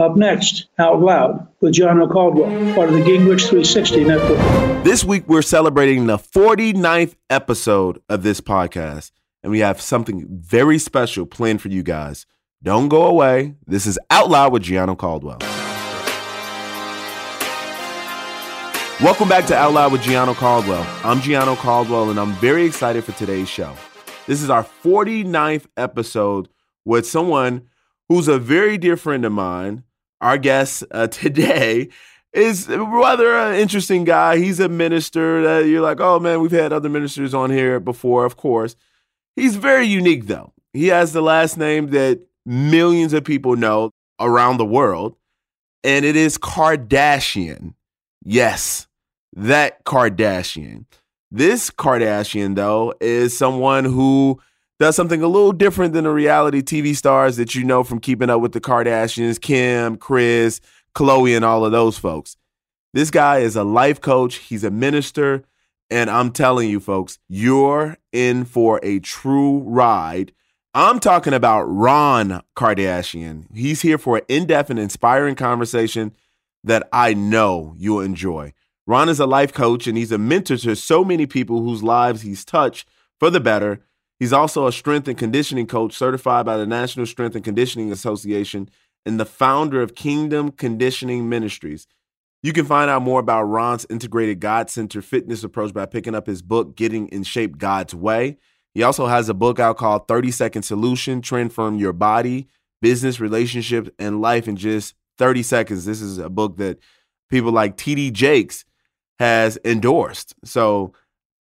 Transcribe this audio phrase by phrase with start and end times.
[0.00, 4.82] Up next, Out Loud with Gianno Caldwell, part of the Gingrich 360 Network.
[4.82, 9.10] This week, we're celebrating the 49th episode of this podcast,
[9.42, 12.24] and we have something very special planned for you guys.
[12.62, 13.56] Don't go away.
[13.66, 15.36] This is Out Loud with Gianno Caldwell.
[19.04, 20.86] Welcome back to Out Loud with Gianno Caldwell.
[21.04, 23.76] I'm Gianno Caldwell, and I'm very excited for today's show.
[24.26, 26.48] This is our 49th episode
[26.86, 27.68] with someone
[28.08, 29.84] who's a very dear friend of mine
[30.20, 31.88] our guest uh, today
[32.32, 34.38] is rather an interesting guy.
[34.38, 38.24] He's a minister that you're like, oh man, we've had other ministers on here before,
[38.24, 38.76] of course.
[39.36, 40.52] He's very unique though.
[40.72, 45.16] He has the last name that millions of people know around the world,
[45.82, 47.74] and it is Kardashian.
[48.24, 48.86] Yes,
[49.32, 50.84] that Kardashian.
[51.32, 54.40] This Kardashian, though, is someone who
[54.80, 58.30] does something a little different than the reality TV stars that you know from keeping
[58.30, 60.62] up with the Kardashians, Kim, Kris,
[60.94, 62.38] Khloe, and all of those folks.
[62.94, 65.44] This guy is a life coach, he's a minister,
[65.90, 70.32] and I'm telling you, folks, you're in for a true ride.
[70.72, 73.54] I'm talking about Ron Kardashian.
[73.54, 76.12] He's here for an in depth and inspiring conversation
[76.64, 78.54] that I know you'll enjoy.
[78.86, 82.22] Ron is a life coach and he's a mentor to so many people whose lives
[82.22, 83.82] he's touched for the better
[84.20, 88.68] He's also a strength and conditioning coach certified by the National Strength and Conditioning Association
[89.06, 91.86] and the founder of Kingdom Conditioning Ministries.
[92.42, 96.26] You can find out more about Ron's integrated God centered fitness approach by picking up
[96.26, 98.36] his book, Getting in Shape God's Way.
[98.74, 102.46] He also has a book out called 30 Second Solution Transform Your Body,
[102.82, 105.86] Business, Relationships, and Life in Just 30 Seconds.
[105.86, 106.78] This is a book that
[107.30, 108.66] people like TD Jakes
[109.18, 110.34] has endorsed.
[110.44, 110.92] So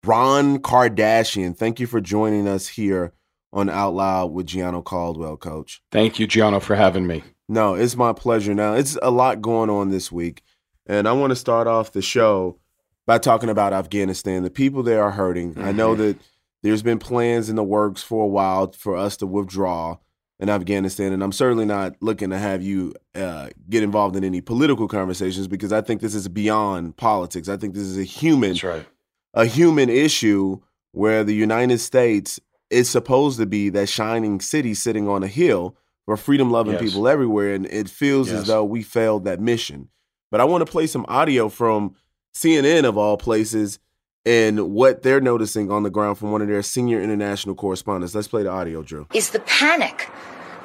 [0.06, 3.14] Ron Kardashian, thank you for joining us here
[3.52, 5.82] on Out Loud with Gianno Caldwell, coach.
[5.92, 7.24] Thank you, Gianno, for having me.
[7.48, 8.54] No, it's my pleasure.
[8.54, 10.44] Now, it's a lot going on this week.
[10.86, 12.60] And I want to start off the show
[13.06, 14.44] by talking about Afghanistan.
[14.44, 15.56] The people there are hurting.
[15.56, 15.68] Mm-hmm.
[15.68, 16.04] I know mm-hmm.
[16.04, 16.18] that
[16.64, 19.98] there's been plans in the works for a while for us to withdraw
[20.40, 21.12] in Afghanistan.
[21.12, 25.48] And I'm certainly not looking to have you uh, get involved in any political conversations
[25.48, 27.50] because I think this is beyond politics.
[27.50, 28.86] I think this is a human right
[29.34, 30.60] a human issue
[30.92, 35.76] where the United States is supposed to be that shining city sitting on a hill
[36.06, 36.82] for freedom loving yes.
[36.82, 37.54] people everywhere.
[37.54, 38.42] And it feels yes.
[38.42, 39.90] as though we failed that mission.
[40.32, 41.96] But I want to play some audio from
[42.36, 43.80] CNN, of all places,
[44.26, 48.14] and what they're noticing on the ground from one of their senior international correspondents.
[48.14, 49.08] Let's play the audio, Drew.
[49.14, 50.10] Is the panic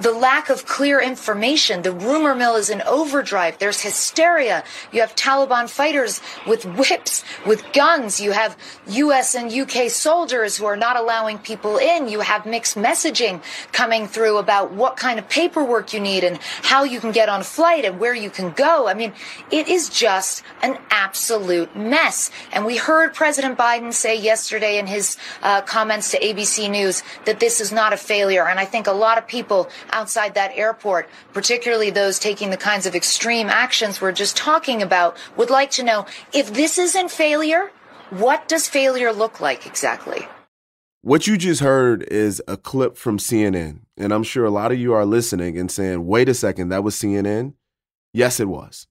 [0.01, 1.83] the lack of clear information.
[1.83, 3.59] The rumor mill is in overdrive.
[3.59, 4.65] There's hysteria.
[4.93, 8.21] You have Taliban fighters with whips, with guns.
[8.21, 8.57] You have
[8.89, 12.09] US and UK soldiers who are not allowing people in.
[12.09, 13.43] You have mixed messaging
[13.73, 17.41] coming through about what kind of paperwork you need and how you can get on
[17.41, 18.89] a flight and where you can go.
[18.89, 19.13] I mean,
[19.51, 22.31] it is just an absolute mess.
[22.53, 27.41] And we heard President Biden say yesterday in his uh, comments to ABC News that
[27.41, 28.47] this is not a failure.
[28.47, 32.87] And I think a lot of people outside that airport, particularly those taking the kinds
[32.87, 37.71] of extreme actions we're just talking about, would like to know if this isn't failure,
[38.11, 40.27] what does failure look like exactly?
[41.03, 43.81] What you just heard is a clip from CNN.
[43.97, 46.83] And I'm sure a lot of you are listening and saying, wait a second, that
[46.83, 47.55] was CNN?
[48.13, 48.87] Yes, it was.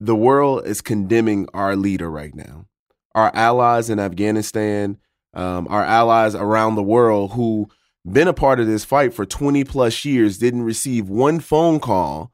[0.00, 2.66] The world is condemning our leader right now.
[3.14, 4.98] Our allies in Afghanistan,
[5.34, 7.68] um, our allies around the world who
[8.12, 12.32] been a part of this fight for 20 plus years didn't receive one phone call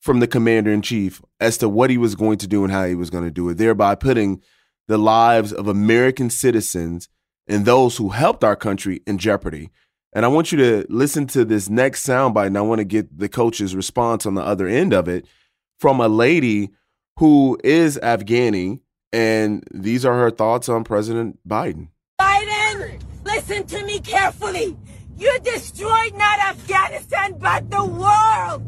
[0.00, 2.86] from the commander in chief as to what he was going to do and how
[2.86, 4.40] he was going to do it, thereby putting
[4.88, 7.08] the lives of American citizens
[7.48, 9.70] and those who helped our country in jeopardy.
[10.12, 13.18] And I want you to listen to this next soundbite, and I want to get
[13.18, 15.26] the coach's response on the other end of it
[15.78, 16.70] from a lady
[17.18, 18.80] who is Afghani,
[19.12, 21.88] and these are her thoughts on President Biden.
[22.20, 24.76] Biden, listen to me carefully.
[25.18, 28.66] You destroyed not Afghanistan, but the world.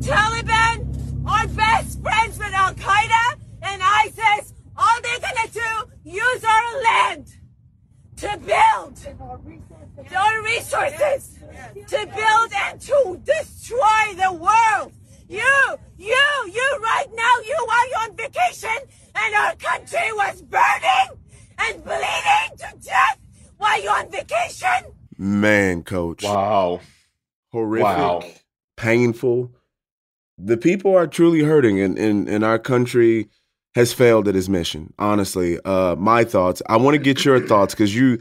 [0.00, 4.52] Taliban are best friends with Al Qaeda and ISIS.
[4.76, 7.26] All they're gonna do, use our land
[8.16, 8.98] to build
[10.14, 11.38] our resources
[11.86, 14.92] to build and to destroy the world.
[15.28, 18.76] You, you, you right now, you are on vacation
[19.14, 21.18] and our country was burning
[21.58, 23.18] and bleeding to death
[23.56, 24.93] while you're on vacation.
[25.18, 26.22] Man, coach.
[26.22, 26.80] Wow.
[27.52, 27.84] Horrific.
[27.84, 28.22] Wow.
[28.76, 29.52] Painful.
[30.38, 33.28] The people are truly hurting and, and, and our country
[33.74, 34.92] has failed at his mission.
[34.98, 36.62] Honestly, uh, my thoughts.
[36.68, 38.18] I want to get your thoughts because you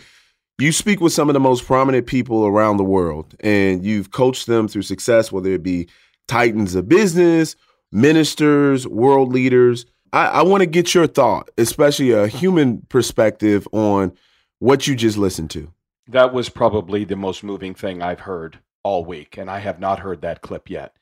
[0.60, 4.46] you speak with some of the most prominent people around the world, and you've coached
[4.46, 5.88] them through success, whether it be
[6.28, 7.56] titans of business,
[7.92, 9.86] ministers, world leaders.
[10.12, 14.14] I, I want to get your thought, especially a human perspective, on
[14.60, 15.72] what you just listened to.
[16.08, 20.00] That was probably the most moving thing I've heard all week, and I have not
[20.00, 20.96] heard that clip yet.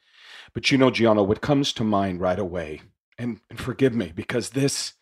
[0.54, 2.82] But you know, Gianno, what comes to mind right away
[3.18, 4.94] and, and forgive me because this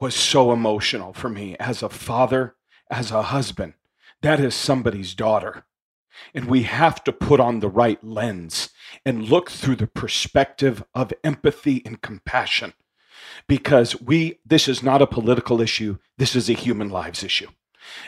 [0.00, 2.54] was so emotional for me as a father,
[2.90, 3.74] as a husband.
[4.22, 5.64] That is somebody's daughter.
[6.34, 8.70] And we have to put on the right lens
[9.04, 12.72] and look through the perspective of empathy and compassion
[13.48, 17.48] because we this is not a political issue this is a human lives issue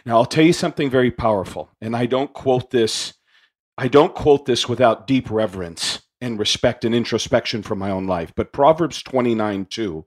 [0.05, 3.15] now i'll tell you something very powerful and i don't quote this
[3.77, 8.33] i don't quote this without deep reverence and respect and introspection for my own life.
[8.35, 10.07] But Proverbs 29 2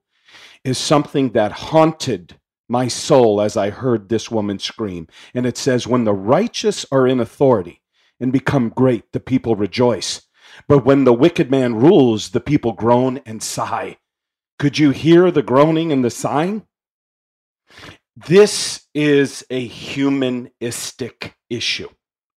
[0.63, 2.37] is something that haunted
[2.69, 5.07] my soul as I heard this woman scream.
[5.33, 7.81] And it says, When the righteous are in authority
[8.19, 10.21] and become great, the people rejoice.
[10.67, 13.97] But when the wicked man rules, the people groan and sigh.
[14.59, 16.67] Could you hear the groaning and the sighing?
[18.27, 21.89] This is a humanistic issue.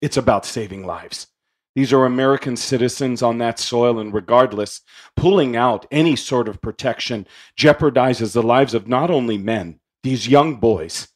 [0.01, 1.27] It's about saving lives.
[1.75, 4.81] These are American citizens on that soil, and regardless,
[5.15, 7.27] pulling out any sort of protection
[7.57, 11.09] jeopardizes the lives of not only men, these young boys,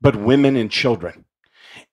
[0.00, 1.24] but women and children.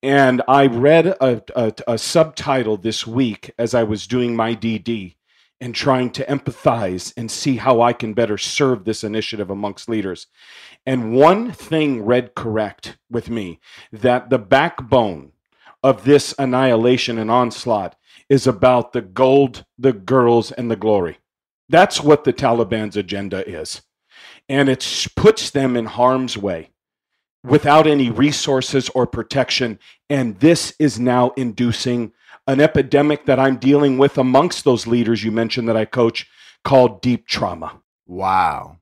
[0.02, 5.16] And I read a, a, a, subtitle this week as I was doing my DD
[5.64, 10.28] and trying to empathize and see how I can better serve this initiative amongst leaders.
[10.86, 15.32] And one thing read correct with me that the backbone
[15.82, 17.96] of this annihilation and onslaught
[18.28, 21.20] is about the gold, the girls, and the glory.
[21.70, 23.84] That's what the Taliban's agenda is.
[24.50, 26.72] And it puts them in harm's way
[27.42, 29.80] without any resources or protection.
[30.10, 32.12] And this is now inducing
[32.48, 36.28] an epidemic that I'm dealing with amongst those leaders you mentioned that I coach
[36.64, 37.82] called deep trauma.
[38.06, 38.78] Wow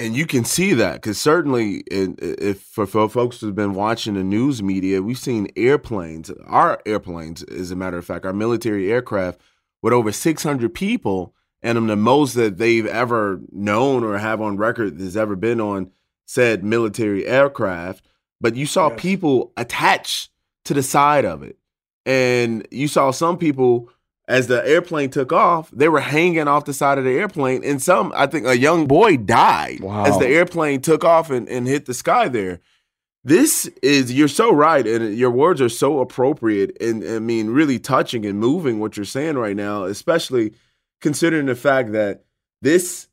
[0.00, 4.14] and you can see that because certainly, uh, if for, for folks who've been watching
[4.14, 8.90] the news media, we've seen airplanes, our airplanes, as a matter of fact, our military
[8.90, 9.40] aircraft
[9.82, 14.56] with over 600 people and them, the most that they've ever known or have on
[14.56, 15.90] record that's ever been on
[16.24, 18.06] said military aircraft.
[18.40, 19.00] But you saw yes.
[19.00, 20.30] people attached
[20.64, 21.58] to the side of it,
[22.10, 23.88] and you saw some people
[24.26, 27.62] as the airplane took off, they were hanging off the side of the airplane.
[27.64, 30.04] And some, I think a young boy died wow.
[30.04, 32.58] as the airplane took off and, and hit the sky there.
[33.22, 34.84] This is, you're so right.
[34.84, 39.04] And your words are so appropriate and, I mean, really touching and moving what you're
[39.04, 40.54] saying right now, especially
[41.00, 42.24] considering the fact that
[42.60, 43.06] this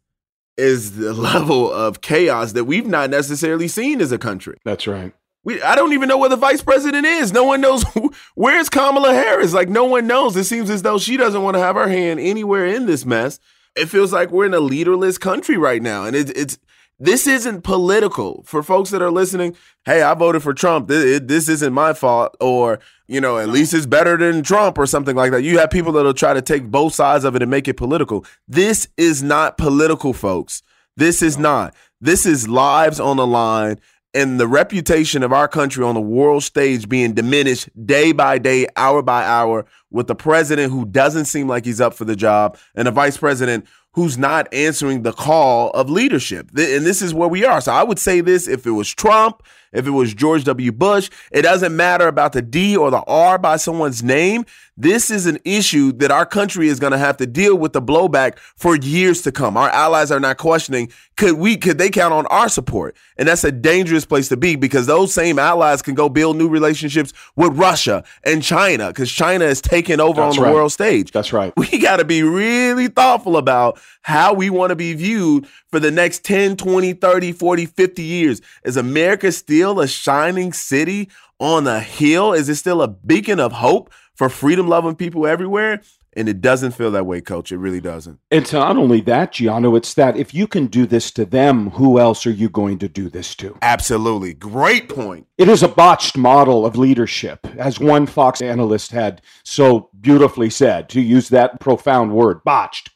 [0.58, 4.58] is the level of chaos that we've not necessarily seen as a country.
[4.66, 5.14] That's right.
[5.48, 7.32] We, I don't even know where the vice president is.
[7.32, 9.54] No one knows who, where's Kamala Harris.
[9.54, 10.36] Like no one knows.
[10.36, 13.40] It seems as though she doesn't want to have her hand anywhere in this mess.
[13.74, 16.60] It feels like we're in a leaderless country right now, and it, it's
[17.00, 19.56] this isn't political for folks that are listening.
[19.86, 20.90] Hey, I voted for Trump.
[20.90, 24.86] This, this isn't my fault, or you know, at least it's better than Trump, or
[24.86, 25.44] something like that.
[25.44, 28.26] You have people that'll try to take both sides of it and make it political.
[28.50, 30.62] This is not political, folks.
[30.98, 31.74] This is not.
[32.02, 33.80] This is lives on the line
[34.18, 38.66] and the reputation of our country on the world stage being diminished day by day,
[38.76, 42.58] hour by hour, with a president who doesn't seem like he's up for the job
[42.74, 46.50] and a vice president who's not answering the call of leadership.
[46.50, 47.62] And this is where we are.
[47.62, 50.72] So I would say this if it was Trump, if it was George W.
[50.72, 54.46] Bush, it doesn't matter about the D or the R by someone's name.
[54.78, 57.82] This is an issue that our country is going to have to deal with the
[57.82, 59.58] blowback for years to come.
[59.58, 62.96] Our allies are not questioning could we could they count on our support?
[63.18, 66.48] And that's a dangerous place to be because those same allies can go build new
[66.48, 70.54] relationships with Russia and China because China is taking over That's on the right.
[70.54, 71.12] world stage.
[71.12, 71.52] That's right.
[71.58, 75.92] We got to be really thoughtful about how we want to be viewed for the
[75.92, 78.42] next 10, 20, 30, 40, 50 years.
[78.64, 82.34] Is America still a shining city on a hill?
[82.34, 85.82] Is it still a beacon of hope for freedom loving people everywhere?
[86.14, 87.52] And it doesn't feel that way, coach.
[87.52, 88.20] It really doesn't.
[88.32, 92.00] It's not only that, Gianno, it's that if you can do this to them, who
[92.00, 93.56] else are you going to do this to?
[93.62, 94.34] Absolutely.
[94.34, 95.28] Great point.
[95.38, 100.90] It is a botched model of leadership, as one Fox analyst had so beautifully said,
[100.90, 102.90] to use that profound word, botched.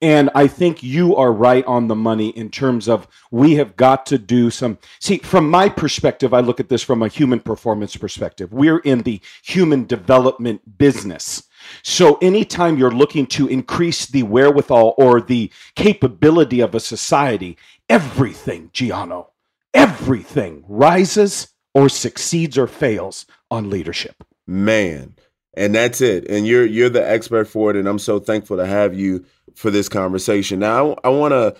[0.00, 4.06] And I think you are right on the money in terms of we have got
[4.06, 4.78] to do some.
[5.00, 8.52] See, from my perspective, I look at this from a human performance perspective.
[8.52, 11.42] We're in the human development business.
[11.82, 18.70] So anytime you're looking to increase the wherewithal or the capability of a society, everything,
[18.72, 19.28] Gianno,
[19.74, 24.24] everything rises or succeeds or fails on leadership.
[24.46, 25.16] Man.
[25.54, 26.28] And that's it.
[26.28, 27.76] And you're you're the expert for it.
[27.76, 29.24] And I'm so thankful to have you
[29.54, 30.60] for this conversation.
[30.60, 31.56] Now I, I want to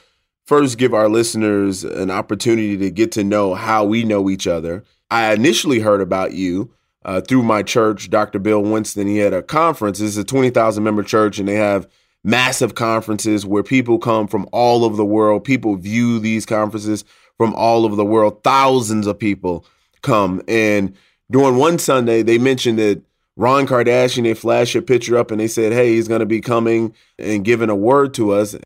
[0.47, 4.85] first give our listeners an opportunity to get to know how we know each other.
[5.11, 6.73] I initially heard about you
[7.05, 8.39] uh, through my church, Dr.
[8.39, 9.07] Bill Winston.
[9.07, 9.99] He had a conference.
[9.99, 11.89] This is a 20,000 member church, and they have
[12.25, 15.45] massive conferences where people come from all over the world.
[15.45, 17.05] People view these conferences
[17.37, 18.43] from all over the world.
[18.43, 19.65] Thousands of people
[20.03, 20.43] come.
[20.49, 20.95] And
[21.31, 23.03] during one Sunday, they mentioned that
[23.39, 26.41] Ron Kardashian, they flashed a picture up and they said, hey, he's going to be
[26.41, 28.57] coming and giving a word to us.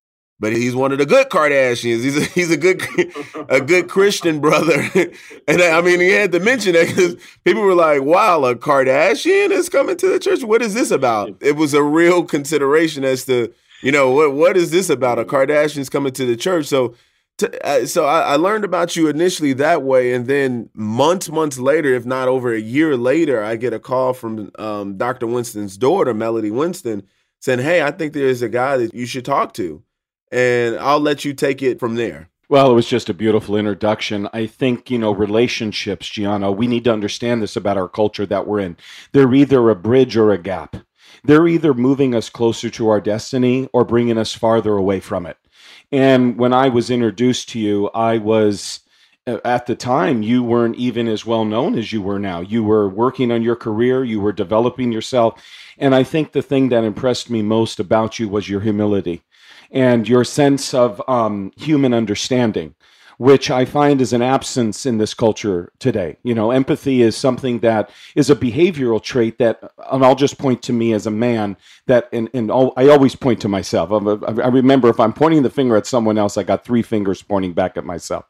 [0.40, 2.02] But he's one of the good Kardashians.
[2.02, 2.82] He's a, he's a good
[3.50, 4.82] a good Christian brother,
[5.46, 9.50] and I mean he had to mention that because people were like, "Wow, a Kardashian
[9.50, 10.42] is coming to the church.
[10.42, 14.56] What is this about?" It was a real consideration as to you know what what
[14.56, 15.20] is this about?
[15.20, 16.66] A Kardashian's coming to the church.
[16.66, 16.96] So
[17.38, 21.58] to, uh, so I, I learned about you initially that way, and then months, months
[21.58, 25.26] later, if not over a year later, I get a call from um, Dr.
[25.26, 27.04] Winston's daughter, Melody Winston,
[27.40, 29.82] saying, "Hey, I think there's a guy that you should talk to,"
[30.30, 32.28] and I'll let you take it from there.
[32.48, 34.28] Well, it was just a beautiful introduction.
[34.34, 38.46] I think, you know, relationships, Gianno, we need to understand this about our culture that
[38.46, 38.76] we're in.
[39.12, 40.76] They're either a bridge or a gap.
[41.24, 45.38] They're either moving us closer to our destiny or bringing us farther away from it.
[45.92, 48.80] And when I was introduced to you, I was
[49.26, 52.40] uh, at the time you weren't even as well known as you were now.
[52.40, 55.40] You were working on your career, you were developing yourself.
[55.78, 59.22] And I think the thing that impressed me most about you was your humility
[59.70, 62.74] and your sense of um, human understanding,
[63.22, 66.16] which I find is an absence in this culture today.
[66.24, 69.62] You know, empathy is something that is a behavioral trait that,
[69.92, 73.14] and I'll just point to me as a man that, and, and all, I always
[73.14, 73.92] point to myself.
[73.92, 76.82] I'm a, I remember if I'm pointing the finger at someone else, I got three
[76.82, 78.24] fingers pointing back at myself.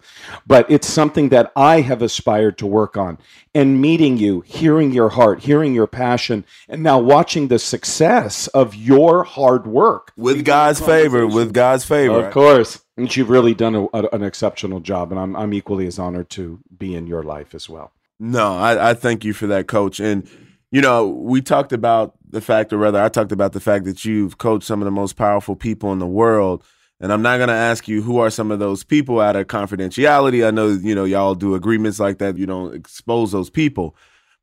[0.46, 3.16] But it's something that I have aspired to work on.
[3.54, 8.74] And meeting you, hearing your heart, hearing your passion, and now watching the success of
[8.74, 12.82] your hard work with God's favor, with God's favor, of course.
[12.96, 16.30] And you've really done a, a, an exceptional job, and I'm I'm equally as honored
[16.30, 17.92] to be in your life as well.
[18.18, 20.00] No, I, I thank you for that, Coach.
[20.00, 20.26] And
[20.70, 24.06] you know, we talked about the fact, or rather, I talked about the fact that
[24.06, 26.64] you've coached some of the most powerful people in the world.
[27.02, 29.48] And I'm not going to ask you who are some of those people out of
[29.48, 30.46] confidentiality.
[30.46, 32.38] I know, you know, y'all do agreements like that.
[32.38, 33.96] You don't expose those people.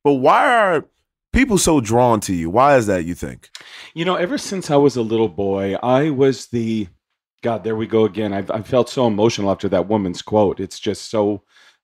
[0.03, 0.85] But why are
[1.31, 2.49] people so drawn to you?
[2.49, 3.49] Why is that, you think?
[3.93, 6.89] You know, ever since I was a little boy, I was the
[7.41, 8.33] God, there we go again.
[8.33, 10.59] I, I felt so emotional after that woman's quote.
[10.59, 11.43] It's just so,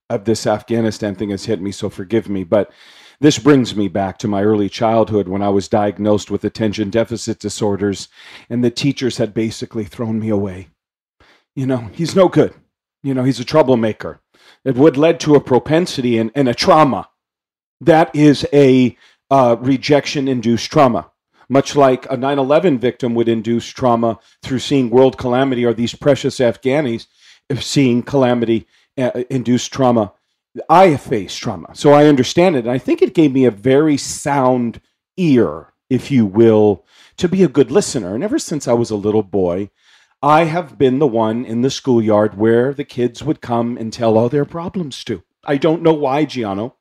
[0.09, 2.43] uh, this Afghanistan thing has hit me, so forgive me.
[2.43, 2.71] But
[3.19, 7.39] this brings me back to my early childhood when I was diagnosed with attention deficit
[7.39, 8.07] disorders,
[8.49, 10.69] and the teachers had basically thrown me away.
[11.55, 12.53] You know, he's no good.
[13.03, 14.19] You know, he's a troublemaker.
[14.63, 17.09] It would led to a propensity and, and a trauma.
[17.79, 18.97] That is a
[19.29, 21.11] uh, rejection induced trauma.
[21.47, 25.93] Much like a 9 11 victim would induce trauma through seeing world calamity, or these
[25.93, 27.05] precious Afghanis
[27.59, 28.65] seeing calamity
[28.97, 30.13] uh, induced trauma.
[30.69, 32.59] I have faced trauma, so I understand it.
[32.59, 34.81] And I think it gave me a very sound
[35.17, 36.85] ear, if you will,
[37.17, 38.15] to be a good listener.
[38.15, 39.69] And ever since I was a little boy,
[40.21, 44.17] I have been the one in the schoolyard where the kids would come and tell
[44.17, 45.23] all their problems to.
[45.43, 46.73] I don't know why, Gianno.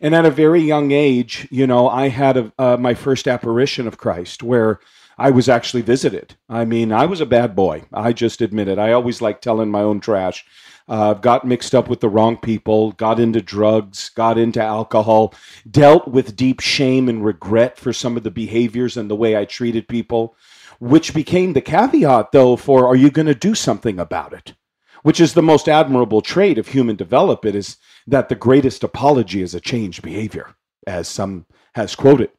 [0.00, 3.86] And at a very young age, you know, I had a, uh, my first apparition
[3.86, 4.78] of Christ where
[5.18, 6.36] I was actually visited.
[6.48, 7.84] I mean, I was a bad boy.
[7.92, 8.78] I just admit it.
[8.78, 10.44] I always like telling my own trash.
[10.88, 15.34] Uh, got mixed up with the wrong people, got into drugs, got into alcohol,
[15.68, 19.46] dealt with deep shame and regret for some of the behaviors and the way I
[19.46, 20.36] treated people,
[20.78, 24.54] which became the caveat, though, for are you going to do something about it?
[25.02, 29.54] Which is the most admirable trait of human development is that the greatest apology is
[29.54, 30.54] a changed behavior,
[30.86, 32.30] as some has quoted.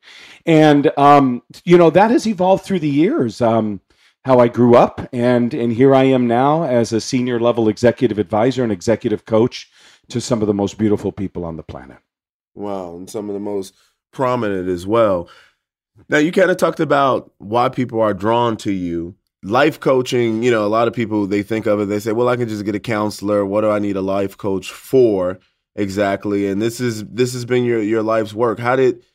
[0.46, 3.42] And, um, you know, that has evolved through the years.
[3.42, 3.82] Um,
[4.28, 8.20] how I grew up, and and here I am now as a senior level executive
[8.20, 9.72] advisor and executive coach
[10.10, 12.00] to some of the most beautiful people on the planet.
[12.54, 13.74] Wow, and some of the most
[14.12, 15.30] prominent as well.
[16.10, 19.16] Now you kind of talked about why people are drawn to you.
[19.44, 22.28] Life coaching, you know, a lot of people they think of it, they say, "Well,
[22.28, 23.46] I can just get a counselor.
[23.46, 25.40] What do I need a life coach for?"
[25.78, 26.48] Exactly.
[26.48, 28.60] And this is this has been your your life's work.
[28.60, 29.06] How did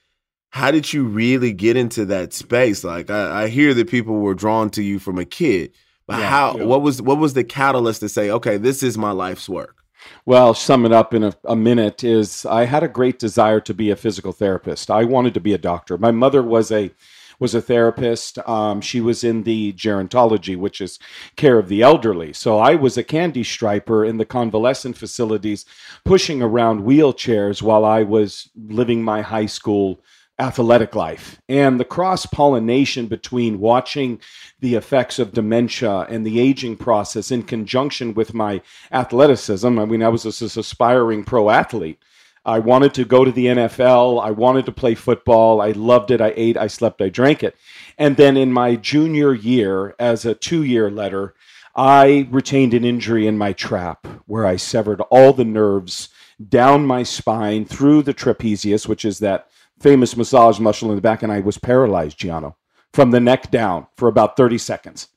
[0.53, 2.85] how did you really get into that space?
[2.85, 5.73] Like I, I hear that people were drawn to you from a kid,
[6.07, 6.57] but yeah, how?
[6.59, 6.65] Yeah.
[6.65, 9.83] What was what was the catalyst to say, okay, this is my life's work?
[10.27, 13.73] Well, sum it up in a, a, minute is I had a great desire to
[13.73, 14.91] be a physical therapist.
[14.91, 15.97] I wanted to be a doctor.
[15.97, 16.91] My mother was a
[17.39, 18.39] was a therapist.
[18.47, 20.99] Um, she was in the gerontology, which is
[21.37, 22.35] care of the elderly.
[22.35, 25.65] So I was a candy striper in the convalescent facilities,
[26.05, 30.03] pushing around wheelchairs while I was living my high school
[30.39, 34.21] athletic life and the cross pollination between watching
[34.61, 38.61] the effects of dementia and the aging process in conjunction with my
[38.91, 39.79] athleticism.
[39.79, 41.99] I mean, I was this aspiring pro athlete.
[42.45, 44.21] I wanted to go to the NFL.
[44.23, 45.61] I wanted to play football.
[45.61, 46.21] I loved it.
[46.21, 47.57] I ate, I slept, I drank it.
[47.99, 51.35] And then in my junior year, as a two year letter,
[51.77, 56.09] I retained an injury in my trap where I severed all the nerves
[56.49, 59.49] down my spine through the trapezius, which is that
[59.81, 62.55] famous massage muscle in the back, and I was paralyzed, Gianno,
[62.93, 65.09] from the neck down for about 30 seconds.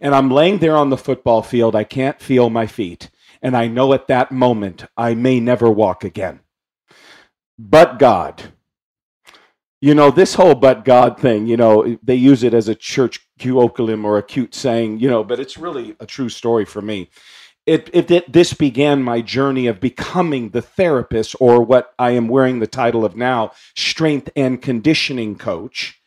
[0.00, 1.74] And I'm laying there on the football field.
[1.74, 3.10] I can't feel my feet.
[3.40, 6.40] And I know at that moment I may never walk again.
[7.58, 8.42] But God.
[9.80, 13.20] You know, this whole but God thing, you know, they use it as a church
[13.38, 17.10] colloquium or a cute saying, you know, but it's really a true story for me
[17.66, 22.28] it, it, it, this began my journey of becoming the therapist, or what I am
[22.28, 26.00] wearing the title of now, strength and conditioning coach,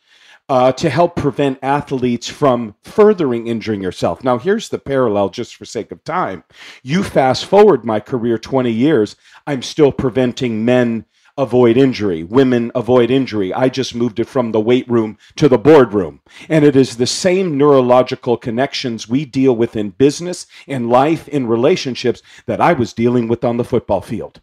[0.48, 4.24] uh, to help prevent athletes from furthering injuring yourself.
[4.24, 6.44] Now, here's the parallel, just for sake of time.
[6.82, 9.16] You fast forward my career 20 years,
[9.46, 11.04] I'm still preventing men
[11.38, 12.24] avoid injury.
[12.24, 13.54] Women avoid injury.
[13.54, 16.20] I just moved it from the weight room to the boardroom.
[16.48, 21.46] And it is the same neurological connections we deal with in business, in life, in
[21.46, 24.42] relationships that I was dealing with on the football field.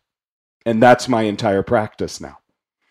[0.65, 2.39] And that's my entire practice now.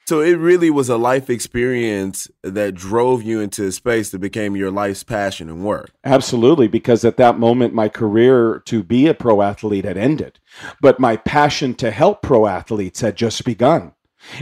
[0.06, 4.54] So it really was a life experience that drove you into a space that became
[4.54, 5.92] your life's passion and work.
[6.04, 10.40] Absolutely, because at that moment, my career to be a pro athlete had ended,
[10.82, 13.93] but my passion to help pro athletes had just begun.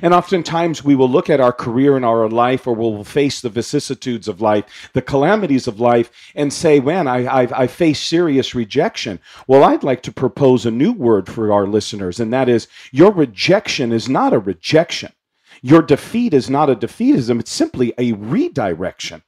[0.03, 3.49] And oftentimes we will look at our career and our life, or we'll face the
[3.49, 8.55] vicissitudes of life, the calamities of life, and say, man, I, I've, I face serious
[8.55, 9.19] rejection.
[9.47, 13.13] Well, I'd like to propose a new word for our listeners, and that is your
[13.13, 15.13] rejection is not a rejection.
[15.61, 19.23] Your defeat is not a defeatism, it's simply a redirection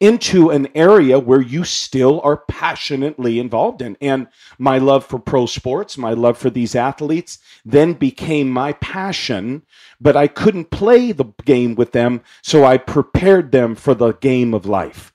[0.00, 3.96] into an area where you still are passionately involved in.
[4.00, 9.62] And my love for pro sports, my love for these athletes, then became my passion,
[10.00, 14.54] but I couldn't play the game with them, so I prepared them for the game
[14.54, 15.12] of life.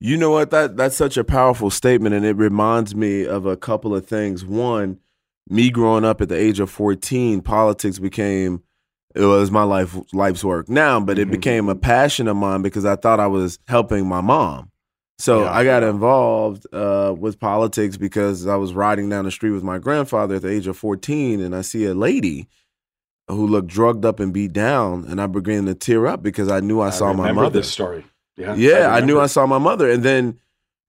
[0.00, 0.50] You know what?
[0.50, 4.44] That that's such a powerful statement, and it reminds me of a couple of things.
[4.44, 5.00] One,
[5.48, 8.62] me growing up at the age of 14, politics became
[9.14, 11.32] it was my life life's work now, but it mm-hmm.
[11.32, 14.70] became a passion of mine because I thought I was helping my mom.
[15.18, 19.50] So yeah, I got involved uh, with politics because I was riding down the street
[19.50, 22.48] with my grandfather at the age of 14, and I see a lady
[23.26, 26.60] who looked drugged up and beat down, and I began to tear up because I
[26.60, 27.58] knew I, I saw my mother.
[27.58, 28.04] This story,
[28.36, 30.38] yeah, yeah, I, I, knew I saw my mother, and then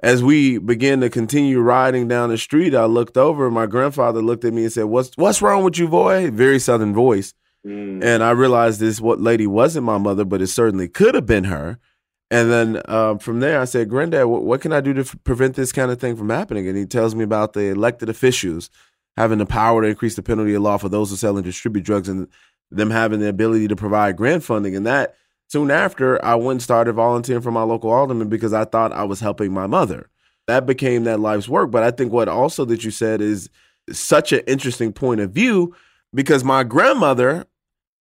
[0.01, 4.21] as we began to continue riding down the street, I looked over, and my grandfather
[4.21, 7.33] looked at me and said, "What's what's wrong with you, boy?" Very southern voice.
[7.65, 8.03] Mm.
[8.03, 11.45] And I realized this what lady wasn't my mother, but it certainly could have been
[11.45, 11.79] her.
[12.31, 15.15] And then um, from there, I said, Granddad, what, what, can I do to f-
[15.23, 16.67] prevent this kind of thing from happening?
[16.67, 18.69] And he tells me about the elected officials
[19.17, 21.81] having the power to increase the penalty of law for those who sell and distribute
[21.83, 22.27] drugs and
[22.71, 24.75] them having the ability to provide grant funding.
[24.75, 25.15] And that
[25.47, 29.03] soon after, I went and started volunteering for my local alderman because I thought I
[29.03, 30.09] was helping my mother.
[30.47, 31.71] That became that life's work.
[31.71, 33.49] But I think what also that you said is
[33.91, 35.75] such an interesting point of view
[36.13, 37.45] because my grandmother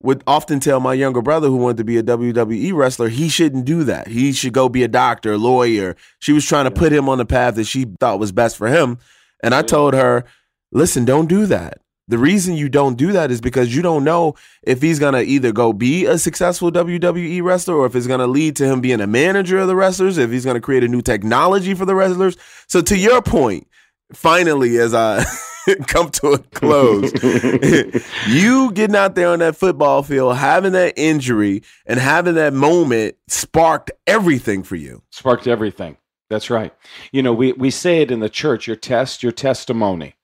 [0.00, 3.64] would often tell my younger brother who wanted to be a WWE wrestler he shouldn't
[3.64, 4.06] do that.
[4.06, 5.96] He should go be a doctor, a lawyer.
[6.20, 8.68] She was trying to put him on the path that she thought was best for
[8.68, 8.98] him.
[9.42, 10.24] And I told her,
[10.72, 11.80] listen, don't do that.
[12.08, 15.22] The reason you don't do that is because you don't know if he's going to
[15.22, 18.80] either go be a successful WWE wrestler or if it's going to lead to him
[18.80, 21.84] being a manager of the wrestlers, if he's going to create a new technology for
[21.84, 22.38] the wrestlers.
[22.66, 23.68] So, to your point,
[24.14, 25.22] finally, as I
[25.86, 27.12] come to a close,
[28.28, 33.16] you getting out there on that football field, having that injury, and having that moment
[33.26, 35.02] sparked everything for you.
[35.10, 35.96] Sparked everything.
[36.30, 36.72] That's right.
[37.12, 40.14] You know, we, we say it in the church your test, your testimony.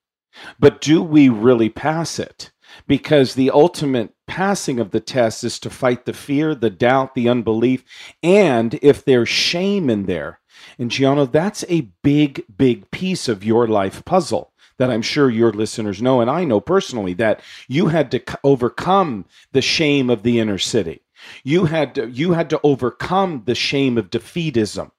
[0.58, 2.50] But do we really pass it?
[2.86, 7.28] Because the ultimate passing of the test is to fight the fear, the doubt, the
[7.28, 7.84] unbelief,
[8.22, 10.40] and if there's shame in there.
[10.78, 15.52] And Gianno, that's a big, big piece of your life puzzle that I'm sure your
[15.52, 20.38] listeners know, and I know personally that you had to overcome the shame of the
[20.38, 21.02] inner city.
[21.42, 24.90] You had to, you had to overcome the shame of defeatism,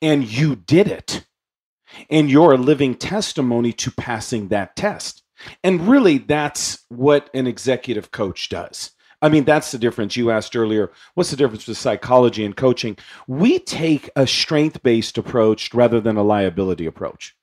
[0.00, 1.24] and you did it.
[2.10, 5.22] And you're a living testimony to passing that test.
[5.62, 8.90] And really, that's what an executive coach does.
[9.22, 10.16] I mean, that's the difference.
[10.16, 12.98] You asked earlier, what's the difference with psychology and coaching?
[13.26, 17.34] We take a strength based approach rather than a liability approach.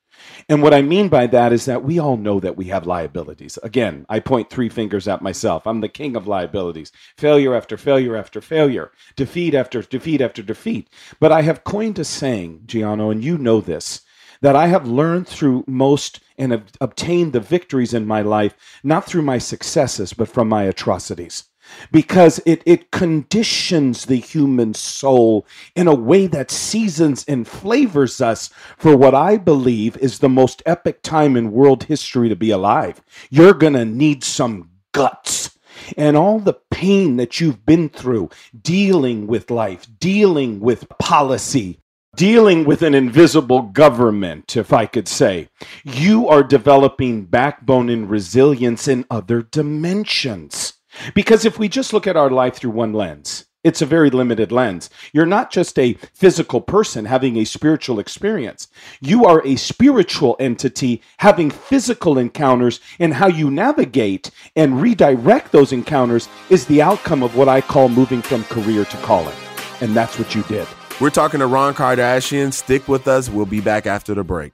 [0.50, 3.58] And what I mean by that is that we all know that we have liabilities.
[3.64, 5.66] Again, I point three fingers at myself.
[5.66, 6.92] I'm the king of liabilities.
[7.18, 10.90] Failure after failure after failure, defeat after defeat after defeat.
[11.20, 14.02] But I have coined a saying, Gianno, and you know this,
[14.42, 19.06] that I have learned through most and have obtained the victories in my life, not
[19.06, 21.46] through my successes, but from my atrocities
[21.92, 28.50] because it, it conditions the human soul in a way that seasons and flavors us
[28.78, 33.02] for what I believe is the most epic time in world history to be alive.
[33.30, 35.58] You're going to need some guts.
[35.98, 41.80] And all the pain that you've been through dealing with life, dealing with policy,
[42.16, 45.50] dealing with an invisible government, if I could say,
[45.84, 50.74] you are developing backbone and resilience in other dimensions.
[51.14, 54.52] Because if we just look at our life through one lens, it's a very limited
[54.52, 54.90] lens.
[55.14, 58.68] You're not just a physical person having a spiritual experience.
[59.00, 65.72] You are a spiritual entity having physical encounters, and how you navigate and redirect those
[65.72, 69.36] encounters is the outcome of what I call moving from career to calling.
[69.80, 70.68] And that's what you did.
[71.00, 72.54] We're talking to Ron Kardashian.
[72.54, 73.30] Stick with us.
[73.30, 74.54] We'll be back after the break.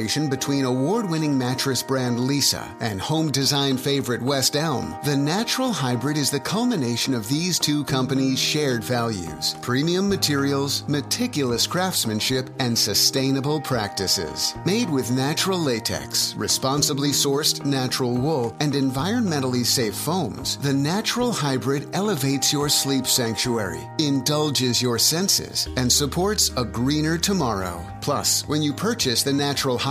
[0.29, 6.17] between award winning mattress brand Leesa and home design favorite West Elm, the Natural Hybrid
[6.17, 13.59] is the culmination of these two companies' shared values premium materials, meticulous craftsmanship, and sustainable
[13.59, 14.55] practices.
[14.65, 21.31] Made with natural latex, responsibly sourced sourced natural wool and environmentally safe foams, the natural
[21.31, 27.85] hybrid elevates your sleep sanctuary, indulges your senses, and supports a greener tomorrow.
[28.01, 29.90] Plus, when you purchase the natural hybrid,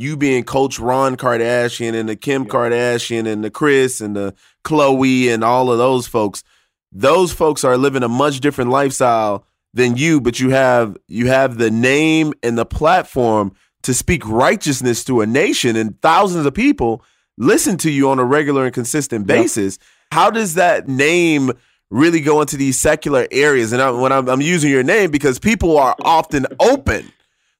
[0.00, 4.32] You being Coach Ron Kardashian and the Kim Kardashian and the Kris and the
[4.64, 6.44] Khloe and all of those folks,
[6.92, 11.58] those folks are living a much different lifestyle than you, but you have you have
[11.58, 17.02] the name and the platform to speak righteousness to a nation and thousands of people
[17.36, 19.78] listen to you on a regular and consistent basis.
[19.80, 19.86] Yep.
[20.12, 21.50] How does that name
[21.90, 23.72] really go into these secular areas?
[23.72, 27.10] And I, when I'm, I'm, using your name because people are often open.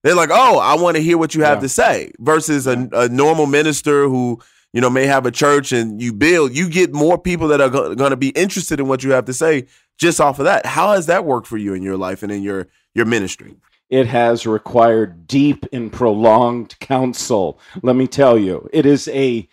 [0.02, 1.62] They're like, "Oh, I want to hear what you have yeah.
[1.62, 4.40] to say," versus a, a, normal minister who
[4.72, 6.56] you know may have a church and you build.
[6.56, 9.24] You get more people that are go- going to be interested in what you have
[9.26, 9.66] to say
[9.98, 10.66] just off of that.
[10.66, 13.56] How has that worked for you in your life and in your your ministry?
[13.90, 17.58] It has required deep and prolonged counsel.
[17.82, 19.48] Let me tell you, it is a,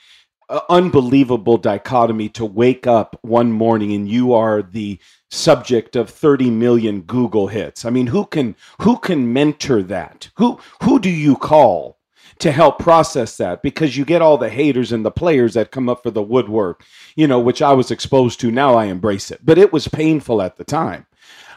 [0.50, 5.00] a unbelievable dichotomy to wake up one morning and you are the
[5.36, 7.86] subject of 30 million Google hits.
[7.86, 10.30] I mean, who can who can mentor that?
[10.38, 12.00] Who who do you call
[12.40, 13.62] to help process that?
[13.62, 16.84] Because you get all the haters and the players that come up for the woodwork,
[17.16, 18.52] you know, which I was exposed to.
[18.52, 19.42] Now I embrace it.
[19.46, 21.06] But it was painful at the time.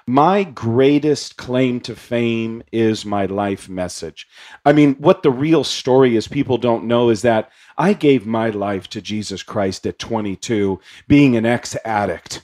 [0.07, 4.27] My greatest claim to fame is my life message.
[4.65, 8.49] I mean, what the real story is, people don't know, is that I gave my
[8.49, 12.43] life to Jesus Christ at 22, being an ex addict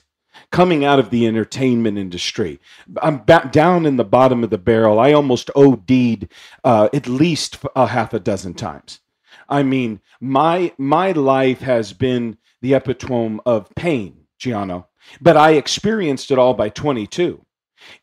[0.51, 2.59] coming out of the entertainment industry.
[3.01, 4.99] I'm down in the bottom of the barrel.
[4.99, 6.27] I almost OD'd
[6.63, 8.99] uh, at least a half a dozen times.
[9.47, 14.85] I mean, my my life has been the epitome of pain, Gianno,
[15.21, 17.45] but I experienced it all by 22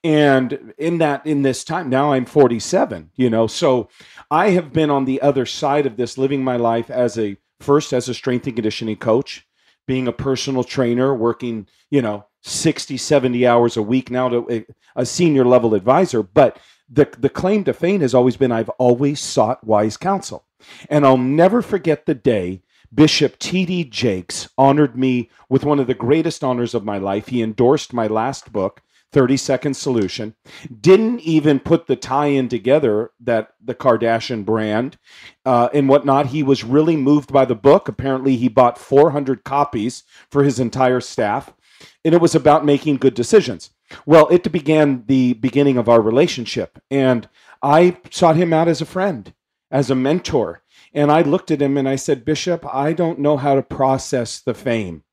[0.04, 3.88] and in that in this time now i'm 47 you know so
[4.30, 7.92] i have been on the other side of this living my life as a first
[7.92, 9.46] as a strength and conditioning coach
[9.86, 14.64] being a personal trainer working you know 60 70 hours a week now to
[14.96, 19.20] a, senior level advisor but the the claim to fame has always been i've always
[19.20, 20.44] sought wise counsel
[20.90, 22.62] and i'll never forget the day
[22.94, 23.84] Bishop T.D.
[23.84, 27.28] Jakes honored me with one of the greatest honors of my life.
[27.28, 30.34] He endorsed my last book, 30 second solution.
[30.80, 34.98] Didn't even put the tie in together that the Kardashian brand
[35.46, 36.26] uh, and whatnot.
[36.26, 37.88] He was really moved by the book.
[37.88, 41.54] Apparently, he bought 400 copies for his entire staff,
[42.04, 43.70] and it was about making good decisions.
[44.06, 47.28] Well, it began the beginning of our relationship, and
[47.62, 49.32] I sought him out as a friend,
[49.70, 50.62] as a mentor.
[50.94, 54.40] And I looked at him and I said, Bishop, I don't know how to process
[54.40, 55.04] the fame.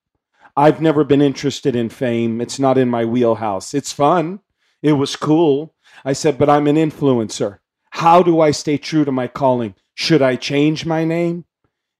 [0.57, 2.41] I've never been interested in fame.
[2.41, 3.73] It's not in my wheelhouse.
[3.73, 4.41] It's fun.
[4.81, 5.73] It was cool.
[6.03, 7.59] I said, but I'm an influencer.
[7.91, 9.75] How do I stay true to my calling?
[9.93, 11.45] Should I change my name?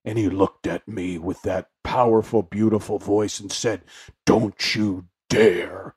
[0.05, 3.83] And he looked at me with that powerful, beautiful voice and said,
[4.25, 5.95] Don't you dare.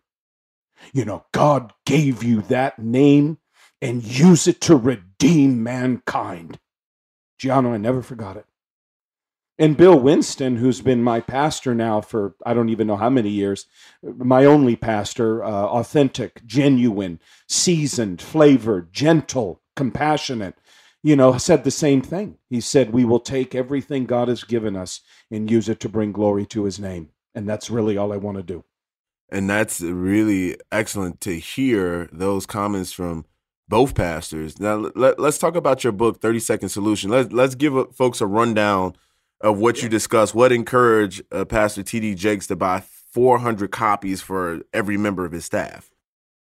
[0.92, 3.38] You know, God gave you that name
[3.80, 6.58] and use it to redeem mankind.
[7.40, 8.46] Gianno, I never forgot it.
[9.58, 13.28] And Bill Winston, who's been my pastor now for I don't even know how many
[13.28, 13.66] years,
[14.02, 20.56] my only pastor, uh, authentic, genuine, seasoned, flavored, gentle, compassionate,
[21.02, 22.38] you know, said the same thing.
[22.48, 26.12] He said, We will take everything God has given us and use it to bring
[26.12, 27.10] glory to his name.
[27.34, 28.64] And that's really all I want to do.
[29.30, 33.24] And that's really excellent to hear those comments from
[33.66, 34.60] both pastors.
[34.60, 37.10] Now, let, us talk about your book, 30 Second Solution.
[37.10, 38.94] Let, let's give folks a rundown
[39.40, 39.84] of what yeah.
[39.84, 42.14] you discussed, what encouraged uh, Pastor T.D.
[42.14, 45.90] Jakes to buy 400 copies for every member of his staff?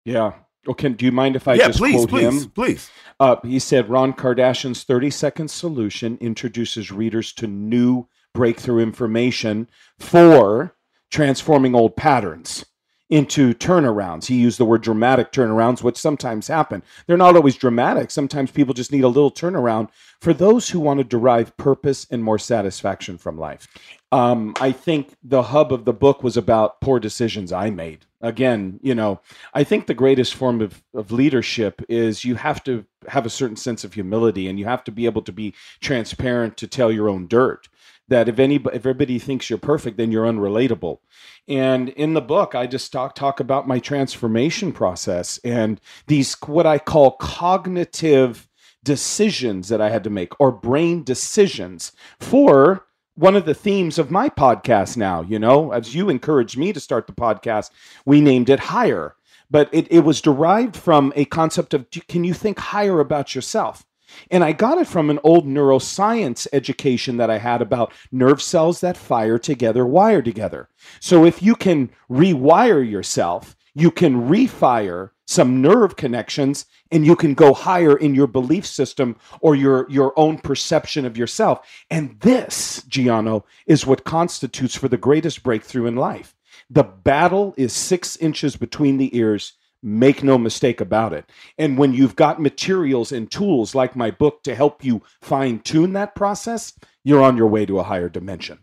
[0.05, 0.33] Yeah.
[0.67, 0.89] Okay.
[0.89, 2.49] Do you mind if I yeah, just please, quote please, him?
[2.51, 2.89] Please.
[3.19, 9.67] Uh, he said Ron Kardashian's 30 second solution introduces readers to new breakthrough information
[9.99, 10.75] for
[11.09, 12.65] transforming old patterns
[13.09, 14.25] into turnarounds.
[14.25, 16.83] He used the word dramatic turnarounds, which sometimes happen.
[17.05, 18.11] They're not always dramatic.
[18.11, 19.89] Sometimes people just need a little turnaround
[20.19, 23.67] for those who want to derive purpose and more satisfaction from life.
[24.11, 28.05] Um, I think the hub of the book was about poor decisions I made.
[28.21, 29.21] Again, you know,
[29.53, 33.57] I think the greatest form of, of leadership is you have to have a certain
[33.57, 37.09] sense of humility and you have to be able to be transparent to tell your
[37.09, 37.67] own dirt
[38.07, 40.99] that if any if everybody thinks you're perfect, then you're unrelatable.
[41.47, 46.65] And in the book, I just talk talk about my transformation process and these what
[46.65, 48.47] I call cognitive
[48.83, 54.11] decisions that I had to make or brain decisions for one of the themes of
[54.11, 57.71] my podcast now, you know, as you encouraged me to start the podcast,
[58.05, 59.15] we named it Higher.
[59.49, 63.85] But it, it was derived from a concept of can you think higher about yourself?
[64.31, 68.81] And I got it from an old neuroscience education that I had about nerve cells
[68.81, 70.69] that fire together, wire together.
[70.99, 77.33] So if you can rewire yourself, you can refire some nerve connections and you can
[77.33, 81.67] go higher in your belief system or your, your own perception of yourself.
[81.89, 86.33] And this, Gianno, is what constitutes for the greatest breakthrough in life.
[86.69, 89.53] The battle is six inches between the ears.
[89.87, 91.23] Make no mistake about it.
[91.57, 95.93] And when you've got materials and tools like my book to help you fine tune
[95.93, 96.73] that process,
[97.05, 98.59] you're on your way to a higher dimension.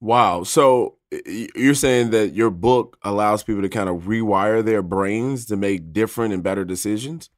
[0.00, 0.44] Wow.
[0.44, 5.56] So you're saying that your book allows people to kind of rewire their brains to
[5.58, 7.28] make different and better decisions?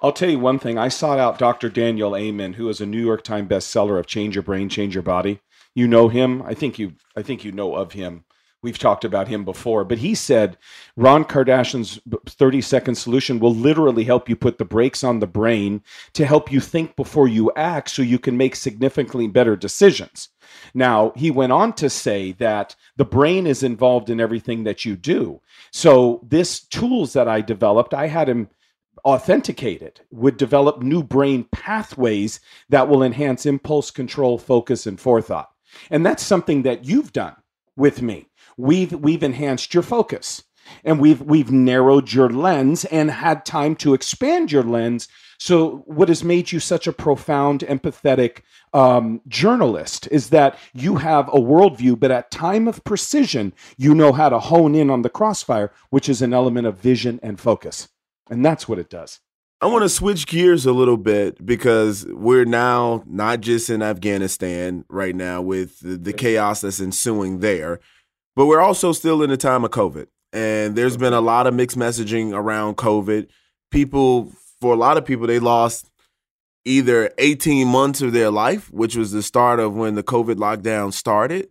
[0.00, 0.78] I'll tell you one thing.
[0.78, 1.68] I sought out Dr.
[1.68, 5.02] Daniel Amen, who is a New York Times bestseller of Change Your Brain, Change Your
[5.02, 5.40] Body.
[5.74, 6.40] You know him.
[6.42, 8.24] I think you I think you know of him.
[8.62, 10.58] We've talked about him before, but he said
[10.94, 15.82] Ron Kardashian's 30 second solution will literally help you put the brakes on the brain
[16.12, 20.28] to help you think before you act so you can make significantly better decisions.
[20.74, 24.94] Now, he went on to say that the brain is involved in everything that you
[24.94, 25.40] do.
[25.70, 28.50] So, this tools that I developed, I had him
[29.04, 35.50] authenticated would develop new brain pathways that will enhance impulse control, focus, and forethought.
[35.90, 37.36] And that's something that you've done
[37.76, 38.29] with me.
[38.60, 40.42] We've we've enhanced your focus
[40.84, 45.08] and we've we've narrowed your lens and had time to expand your lens.
[45.38, 48.40] So what has made you such a profound, empathetic
[48.74, 54.12] um, journalist is that you have a worldview, but at time of precision, you know
[54.12, 57.88] how to hone in on the crossfire, which is an element of vision and focus.
[58.28, 59.20] And that's what it does.
[59.62, 64.84] I want to switch gears a little bit because we're now not just in Afghanistan
[64.88, 67.80] right now with the, the chaos that's ensuing there,
[68.40, 70.06] but we're also still in the time of COVID.
[70.32, 73.26] And there's been a lot of mixed messaging around COVID.
[73.70, 75.90] People, for a lot of people, they lost
[76.64, 80.90] either 18 months of their life, which was the start of when the COVID lockdown
[80.90, 81.50] started,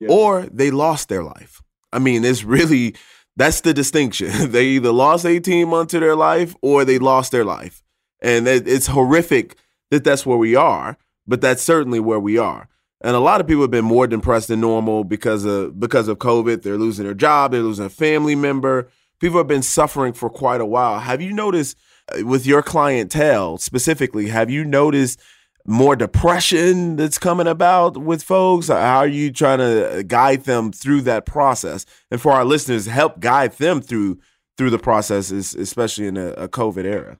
[0.00, 0.08] yeah.
[0.10, 1.60] or they lost their life.
[1.92, 2.94] I mean, it's really
[3.36, 4.30] that's the distinction.
[4.50, 7.82] they either lost 18 months of their life or they lost their life.
[8.22, 9.58] And it's horrific
[9.90, 12.70] that that's where we are, but that's certainly where we are.
[13.02, 16.18] And a lot of people have been more depressed than normal because of because of
[16.18, 16.62] COVID.
[16.62, 18.90] They're losing their job, they're losing a family member.
[19.20, 20.98] People have been suffering for quite a while.
[20.98, 21.76] Have you noticed
[22.14, 25.20] uh, with your clientele specifically, have you noticed
[25.66, 28.68] more depression that's coming about with folks?
[28.68, 31.84] How are you trying to guide them through that process?
[32.10, 34.18] And for our listeners, help guide them through
[34.56, 37.18] through the process, especially in a, a COVID era.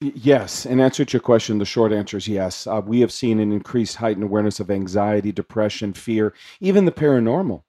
[0.00, 2.66] Yes, in answer to your question, the short answer is yes.
[2.66, 7.62] Uh, we have seen an increased heightened awareness of anxiety, depression, fear, even the paranormal.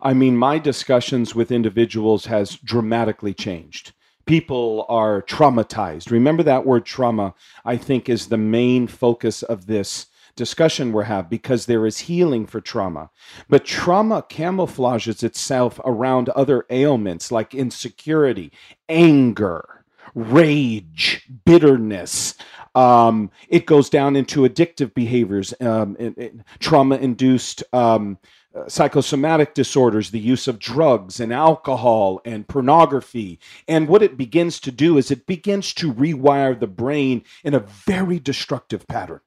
[0.00, 3.92] I mean, my discussions with individuals has dramatically changed
[4.26, 6.10] people are traumatized.
[6.10, 11.28] Remember that word trauma, I think, is the main focus of this discussion we're having
[11.28, 13.10] because there is healing for trauma.
[13.48, 18.50] But trauma camouflages itself around other ailments like insecurity,
[18.88, 19.73] anger,
[20.14, 22.34] rage, bitterness.
[22.74, 25.96] Um, it goes down into addictive behaviors, um,
[26.58, 28.18] trauma induced um,
[28.68, 33.38] psychosomatic disorders, the use of drugs and alcohol and pornography.
[33.68, 37.60] And what it begins to do is it begins to rewire the brain in a
[37.60, 39.20] very destructive pattern.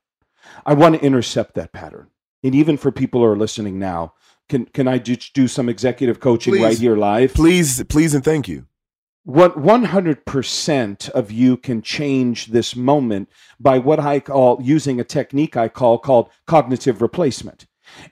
[0.66, 2.08] I want to intercept that pattern.
[2.44, 4.14] And even for people who are listening now,
[4.48, 7.34] can can I just do some executive coaching please, right here live?
[7.34, 8.66] Please, please, and thank you.
[9.28, 13.28] What 100% of you can change this moment
[13.60, 17.66] by what I call using a technique I call called cognitive replacement.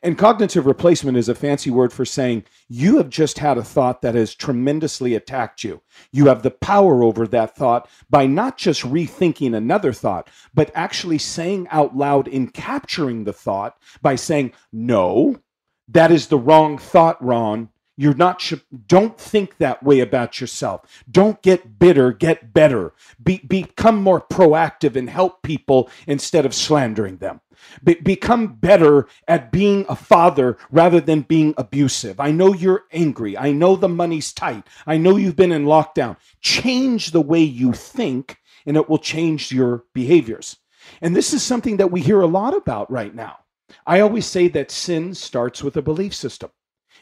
[0.04, 4.02] And cognitive replacement is a fancy word for saying you have just had a thought
[4.02, 5.82] that has tremendously attacked you.
[6.12, 11.20] You have the power over that thought by not just rethinking another thought, but actually
[11.20, 15.38] saying out loud in capturing the thought by saying, No,
[15.88, 17.70] that is the wrong thought, Ron.
[17.98, 18.52] You're not,
[18.88, 21.04] don't think that way about yourself.
[21.10, 22.94] Don't get bitter, get better.
[23.24, 27.40] Be, become more proactive and help people instead of slandering them.
[27.84, 32.20] Be- become better at being a father rather than being abusive.
[32.20, 33.38] I know you're angry.
[33.38, 34.66] I know the money's tight.
[34.86, 36.18] I know you've been in lockdown.
[36.42, 40.58] Change the way you think, and it will change your behaviors.
[41.02, 43.38] And this is something that we hear a lot about right now.
[43.88, 46.52] I always say that sin starts with a belief system.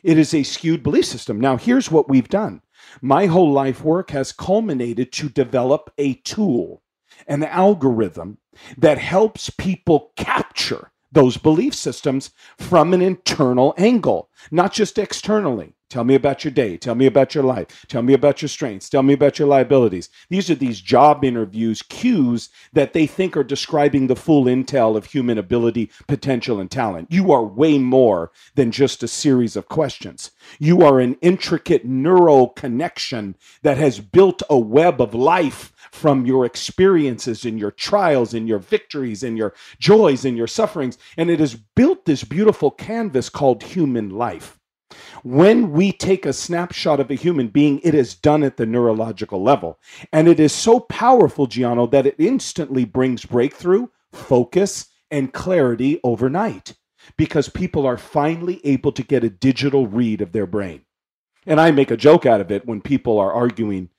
[0.04, 1.40] It is a skewed belief system.
[1.40, 2.62] Now, here's what we've done
[3.02, 6.84] my whole life work has culminated to develop a tool,
[7.28, 8.38] an algorithm
[8.78, 15.74] that helps people capture those belief systems from an internal angle, not just externally.
[15.94, 16.76] Tell me about your day.
[16.76, 17.86] Tell me about your life.
[17.88, 18.90] Tell me about your strengths.
[18.90, 20.10] Tell me about your liabilities.
[20.28, 25.06] These are these job interviews cues that they think are describing the full intel of
[25.06, 27.12] human ability, potential, and talent.
[27.12, 30.32] You are way more than just a series of questions.
[30.58, 36.44] You are an intricate neural connection that has built a web of life from your
[36.44, 40.98] experiences and your trials and your victories and your joys and your sufferings.
[41.18, 44.60] And it has built this beautiful canvas called human life.
[45.24, 49.42] When we take a snapshot of a human being, it is done at the neurological
[49.42, 49.80] level.
[50.12, 56.74] And it is so powerful, Gianno, that it instantly brings breakthrough, focus, and clarity overnight
[57.18, 60.82] because people are finally able to get a digital read of their brain.
[61.46, 63.90] And I make a joke out of it when people are arguing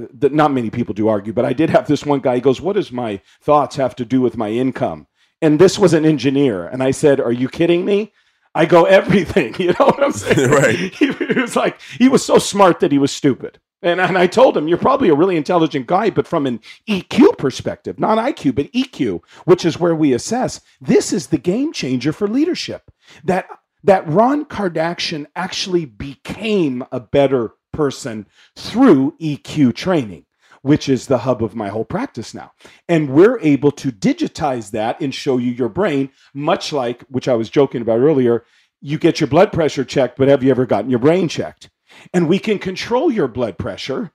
[0.00, 2.36] uh, that not many people do argue, but I did have this one guy.
[2.36, 5.06] He goes, What does my thoughts have to do with my income?
[5.40, 6.66] And this was an engineer.
[6.66, 8.12] And I said, Are you kidding me?
[8.58, 9.54] I go, Everything.
[9.60, 10.50] You know what I'm saying?
[10.50, 10.76] right.
[10.76, 13.60] He, he was like, he was so smart that he was stupid.
[13.82, 17.38] And, and I told him, You're probably a really intelligent guy, but from an EQ
[17.38, 22.12] perspective, not IQ, but EQ, which is where we assess, this is the game changer
[22.12, 22.90] for leadership.
[23.24, 23.46] That
[23.84, 30.24] that Ron Kardashian actually became a better person through EQ training,
[30.62, 32.52] which is the hub of my whole practice now.
[32.88, 37.34] And we're able to digitize that and show you your brain, much like, which I
[37.34, 38.44] was joking about earlier,
[38.80, 41.70] you get your blood pressure checked, but have you ever gotten your brain checked?
[42.12, 44.12] And we can control your blood pressure.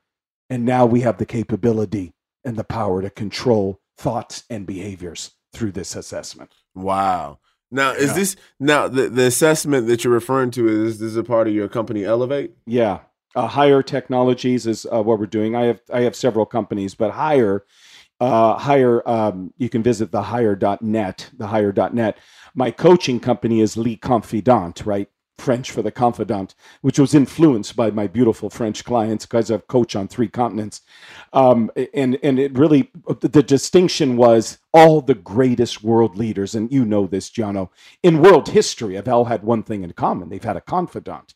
[0.49, 2.13] And now we have the capability
[2.43, 6.51] and the power to control thoughts and behaviors through this assessment.
[6.75, 7.39] Wow.
[7.71, 11.47] Now, is this now the, the assessment that you're referring to is this a part
[11.47, 12.51] of your company Elevate?
[12.67, 12.99] Yeah.
[13.36, 15.55] Uh, higher technologies is uh, what we're doing.
[15.55, 17.65] I have I have several companies, but higher,
[18.19, 19.07] uh, higher.
[19.09, 22.17] Um, you can visit the higher.net, the higher.net.
[22.55, 25.09] My coaching company is Le Confidant, right?
[25.38, 29.95] French for the confidant, which was influenced by my beautiful French clients because I've coached
[29.95, 30.81] on three continents.
[31.34, 36.86] Um, and, and it really, the distinction was all the greatest world leaders, and you
[36.86, 37.69] know this, Gianno,
[38.03, 41.34] in world history have all had one thing in common they've had a confidant.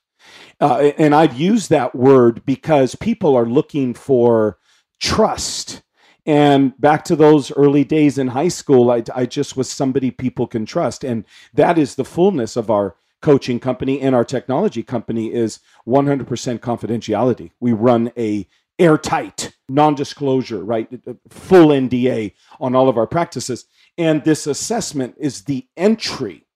[0.59, 4.57] Uh, and I've used that word because people are looking for
[4.99, 5.83] trust.
[6.25, 10.47] And back to those early days in high school, I, I just was somebody people
[10.47, 11.03] can trust.
[11.03, 16.25] And that is the fullness of our coaching company and our technology company is 100%
[16.59, 17.51] confidentiality.
[17.59, 18.47] We run a
[18.79, 20.87] airtight non-disclosure, right?
[21.29, 23.65] Full NDA on all of our practices.
[23.97, 26.46] And this assessment is the entry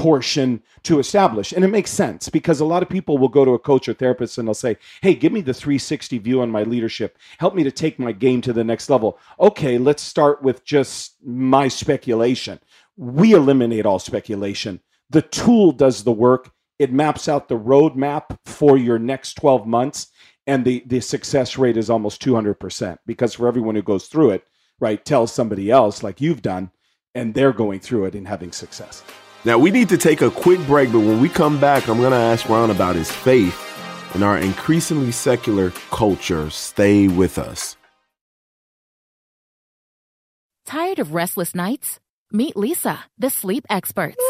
[0.00, 1.52] portion to establish.
[1.52, 3.92] And it makes sense because a lot of people will go to a coach or
[3.92, 7.18] therapist and they'll say, Hey, give me the 360 view on my leadership.
[7.38, 9.18] Help me to take my game to the next level.
[9.38, 12.58] Okay, let's start with just my speculation.
[12.96, 14.80] We eliminate all speculation.
[15.10, 16.50] The tool does the work.
[16.78, 20.06] It maps out the roadmap for your next 12 months.
[20.46, 24.46] And the, the success rate is almost 200% because for everyone who goes through it,
[24.78, 26.70] right, tells somebody else like you've done,
[27.14, 29.04] and they're going through it and having success.
[29.44, 32.10] Now, we need to take a quick break, but when we come back, I'm going
[32.10, 33.56] to ask Ron about his faith
[34.14, 36.50] and our increasingly secular culture.
[36.50, 37.76] Stay with us.
[40.66, 41.98] Tired of restless nights?
[42.32, 44.16] Meet Leesa, the sleep experts.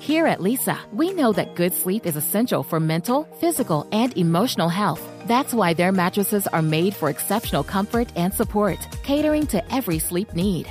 [0.00, 4.68] Here at Leesa, we know that good sleep is essential for mental, physical, and emotional
[4.68, 5.02] health.
[5.26, 10.34] That's why their mattresses are made for exceptional comfort and support, catering to every sleep
[10.34, 10.70] need.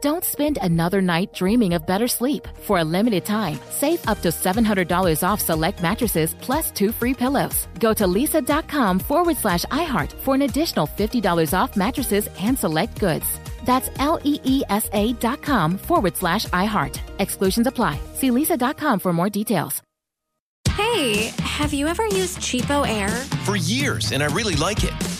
[0.00, 2.48] Don't spend another night dreaming of better sleep.
[2.62, 7.68] For a limited time, save up to $700 off select mattresses plus two free pillows.
[7.78, 13.26] Go to leesa.com forward slash iHeart for an additional $50 off mattresses and select goods.
[13.66, 16.98] That's L E E S A dot com forward slash iHeart.
[17.18, 18.00] Exclusions apply.
[18.14, 19.82] See leesa.com for more details.
[20.70, 23.10] Hey, have you ever used CheapOair?
[23.44, 25.19] For years, and I really like it.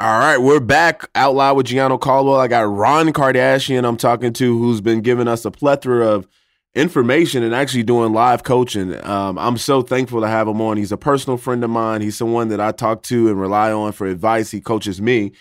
[0.00, 2.38] All right, we're back out loud with Gianno Caldwell.
[2.38, 6.28] I got Ron Kardashian I'm talking to, who's been giving us a plethora of
[6.72, 9.04] information and actually doing live coaching.
[9.04, 10.76] Um, I'm so thankful to have him on.
[10.76, 12.00] He's a personal friend of mine.
[12.00, 14.52] He's someone that I talk to and rely on for advice.
[14.52, 15.32] He coaches me,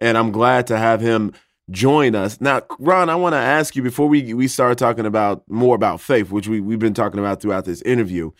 [0.00, 1.32] and I'm glad to have him
[1.70, 2.40] join us.
[2.40, 6.00] Now, Ron, I want to ask you before we we start talking about more about
[6.00, 8.32] faith, which we, we've been talking about throughout this interview.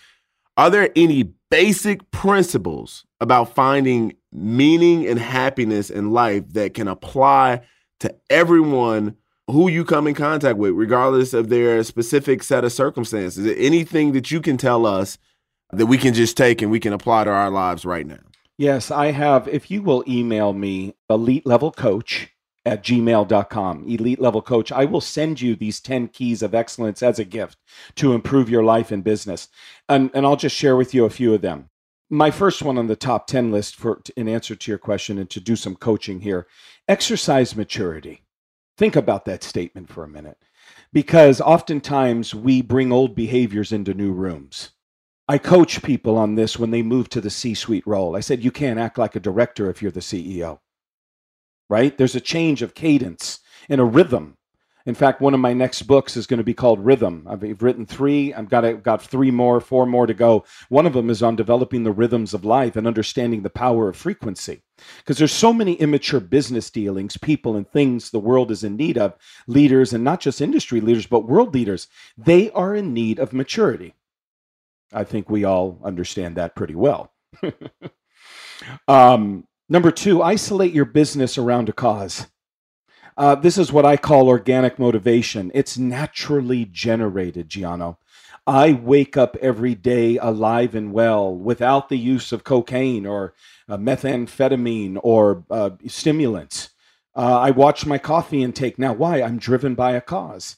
[0.61, 7.63] Are there any basic principles about finding meaning and happiness in life that can apply
[8.01, 13.47] to everyone who you come in contact with, regardless of their specific set of circumstances.
[13.57, 15.17] Anything that you can tell us
[15.73, 18.21] that we can just take and we can apply to our lives right now?
[18.59, 19.49] Yes, I have.
[19.49, 22.35] If you will email me, elite level coach
[22.67, 27.19] at gmail.com, elite level coach, I will send you these 10 keys of excellence as
[27.19, 27.57] a gift
[27.97, 29.49] to improve your life and business.
[29.91, 31.69] And, and I'll just share with you a few of them.
[32.09, 35.29] My first one on the top 10 list for in answer to your question and
[35.31, 36.47] to do some coaching here
[36.89, 38.23] exercise maturity.
[38.79, 40.39] Think about that statement for a minute.
[40.93, 44.71] Because oftentimes we bring old behaviors into new rooms.
[45.29, 48.17] I coach people on this when they move to the c-suite role.
[48.17, 50.61] I said you can't act like a director if you're the ceo
[51.71, 51.97] right?
[51.97, 53.39] There's a change of cadence
[53.71, 54.37] and a rhythm
[54.87, 57.27] in fact, one of my next books is going to be called Rhythm.
[57.29, 58.33] I've written three.
[58.33, 60.45] I've got got three more, four more to go.
[60.69, 63.97] One of them is on developing the rhythms of life and understanding the power of
[63.97, 64.63] frequency.
[64.99, 68.97] Because there's so many immature business dealings, people and things the world is in need
[68.97, 69.15] of,
[69.47, 71.89] leaders and not just industry leaders, but world leaders.
[72.17, 73.95] They are in need of maturity.
[74.93, 77.13] I think we all understand that pretty well.
[78.89, 82.27] um, number two, isolate your business around a cause.
[83.21, 85.51] Uh, this is what I call organic motivation.
[85.53, 87.99] It's naturally generated, Gianno.
[88.47, 93.35] I wake up every day alive and well without the use of cocaine or
[93.69, 96.71] uh, methamphetamine or uh, stimulants.
[97.15, 98.79] Uh, I watch my coffee intake.
[98.79, 99.21] Now, why?
[99.21, 100.57] I'm driven by a cause.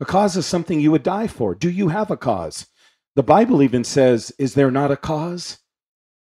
[0.00, 1.54] A cause is something you would die for.
[1.54, 2.66] Do you have a cause?
[3.14, 5.58] The Bible even says, Is there not a cause?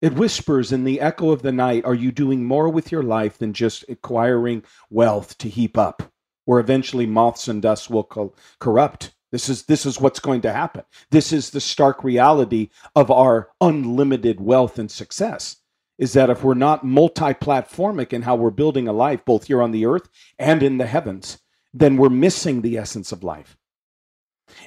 [0.02, 3.38] It whispers in the echo of the night Are you doing more with your life
[3.38, 6.12] than just acquiring wealth to heap up,
[6.46, 9.14] where eventually moths and dust will co- corrupt?
[9.32, 10.84] This is, this is what's going to happen.
[11.12, 15.58] This is the stark reality of our unlimited wealth and success.
[15.98, 19.62] Is that if we're not multi platformic in how we're building a life, both here
[19.62, 21.38] on the earth and in the heavens,
[21.74, 23.56] then we're missing the essence of life.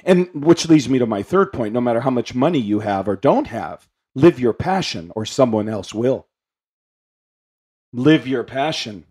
[0.03, 3.07] And which leads me to my third point no matter how much money you have
[3.07, 6.27] or don't have, Live your passion, or someone else will.
[7.91, 9.05] Live your passion,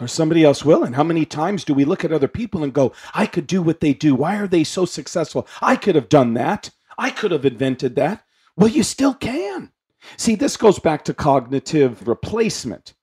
[0.00, 0.82] or somebody else will.
[0.82, 3.62] And how many times do we look at other people and go, I could do
[3.62, 4.14] what they do.
[4.14, 5.46] Why are they so successful?
[5.60, 6.70] I could have done that.
[6.98, 8.24] I could have invented that.
[8.56, 9.72] Well, you still can.
[10.16, 12.94] See, this goes back to cognitive replacement.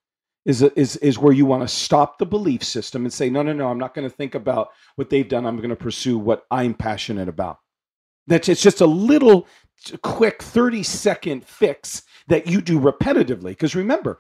[0.46, 3.54] Is, is, is where you want to stop the belief system and say, no, no,
[3.54, 5.46] no, I'm not going to think about what they've done.
[5.46, 7.60] I'm going to pursue what I'm passionate about.
[8.28, 9.48] That's it's just a little
[10.02, 13.52] quick 30 second fix that you do repetitively.
[13.52, 14.20] Because remember,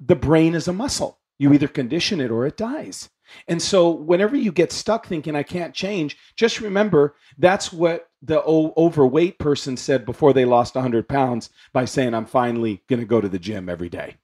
[0.00, 1.20] the brain is a muscle.
[1.38, 3.10] You either condition it or it dies.
[3.48, 8.42] And so, whenever you get stuck thinking, I can't change, just remember that's what the
[8.42, 13.20] overweight person said before they lost 100 pounds by saying, I'm finally going to go
[13.20, 14.16] to the gym every day.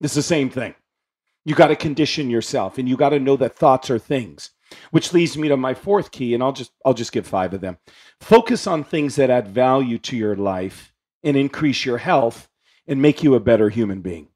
[0.00, 0.74] It's the same thing.
[1.44, 4.50] You got to condition yourself and you got to know that thoughts are things
[4.90, 7.60] which leads me to my fourth key and i'll just i'll just give five of
[7.60, 7.78] them.
[8.20, 10.92] Focus on things that add value to your life
[11.22, 12.48] and increase your health
[12.86, 14.28] and make you a better human being.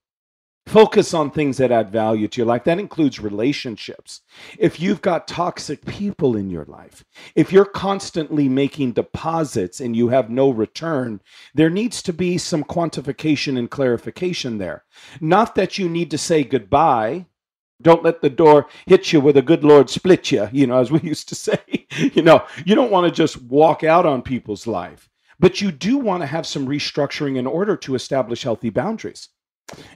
[0.66, 2.64] Focus on things that add value to your life.
[2.64, 4.22] That includes relationships.
[4.59, 7.05] If you've got toxic people in your life
[7.37, 11.20] if you're constantly making deposits and you have no return
[11.55, 14.84] there needs to be some quantification and clarification there.
[15.20, 17.26] Not that you need to say goodbye
[17.82, 20.90] don't let the door hit you with a good Lord split you, you know, as
[20.90, 21.60] we used to say.
[22.14, 25.08] you know, you don't want to just walk out on people's life,
[25.40, 29.28] but you do want to have some restructuring in order to establish healthy boundaries.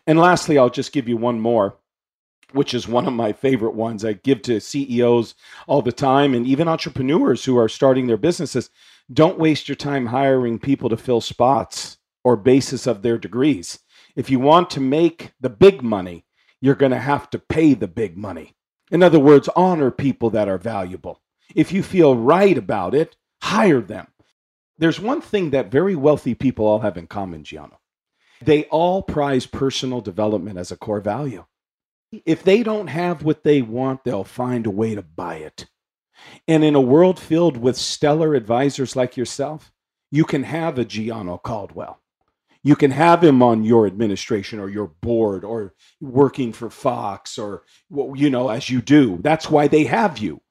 [0.07, 1.77] And lastly, I'll just give you one more.
[2.53, 5.35] which is one of my favorite ones I give to CEOs
[5.67, 8.71] all the time and even entrepreneurs who are starting their businesses.
[9.13, 13.81] Don't waste your time hiring people to fill spots or basis of their degrees.
[14.17, 16.25] If you want to make the big money,
[16.61, 18.55] you're going to have to pay the big money.
[18.91, 21.21] In other words, honor people that are valuable.
[21.55, 24.09] If you feel right about it, hire them.
[24.79, 27.77] There's one thing that very wealthy people all have in common, Gianno.
[28.43, 31.45] They all prize personal development as a core value.
[32.25, 35.67] If they don't have what they want, they'll find a way to buy it.
[36.49, 39.71] And in a world filled with stellar advisors like yourself,
[40.11, 42.01] you can have a Gianno Caldwell.
[42.63, 47.63] You can have him on your administration or your board or working for Fox or,
[47.91, 49.19] you know, as you do.
[49.23, 50.43] That's why they have you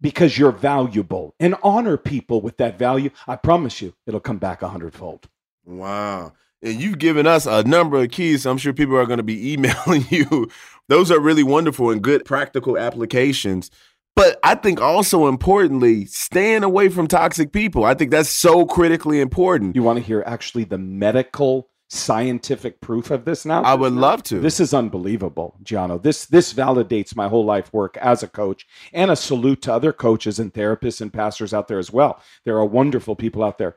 [0.00, 3.10] because you're valuable and honor people with that value.
[3.26, 5.28] I promise you, it'll come back a hundredfold.
[5.64, 6.32] Wow.
[6.62, 8.46] And you've given us a number of keys.
[8.46, 10.50] I'm sure people are going to be emailing you.
[10.88, 13.70] Those are really wonderful and good practical applications.
[14.18, 17.84] But I think also importantly, staying away from toxic people.
[17.84, 19.76] I think that's so critically important.
[19.76, 23.62] You want to hear actually the medical scientific proof of this now?
[23.62, 24.40] I would love to.
[24.40, 26.02] This is unbelievable, Gianno.
[26.02, 29.92] This this validates my whole life work as a coach and a salute to other
[29.92, 32.20] coaches and therapists and pastors out there as well.
[32.44, 33.76] There are wonderful people out there.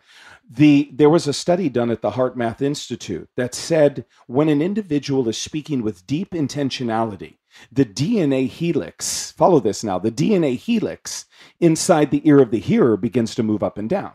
[0.50, 5.30] The there was a study done at the HeartMath Institute that said when an individual
[5.30, 7.36] is speaking with deep intentionality,
[7.72, 11.26] the DNA helix, follow this now, the DNA helix
[11.60, 14.14] inside the ear of the hearer begins to move up and down.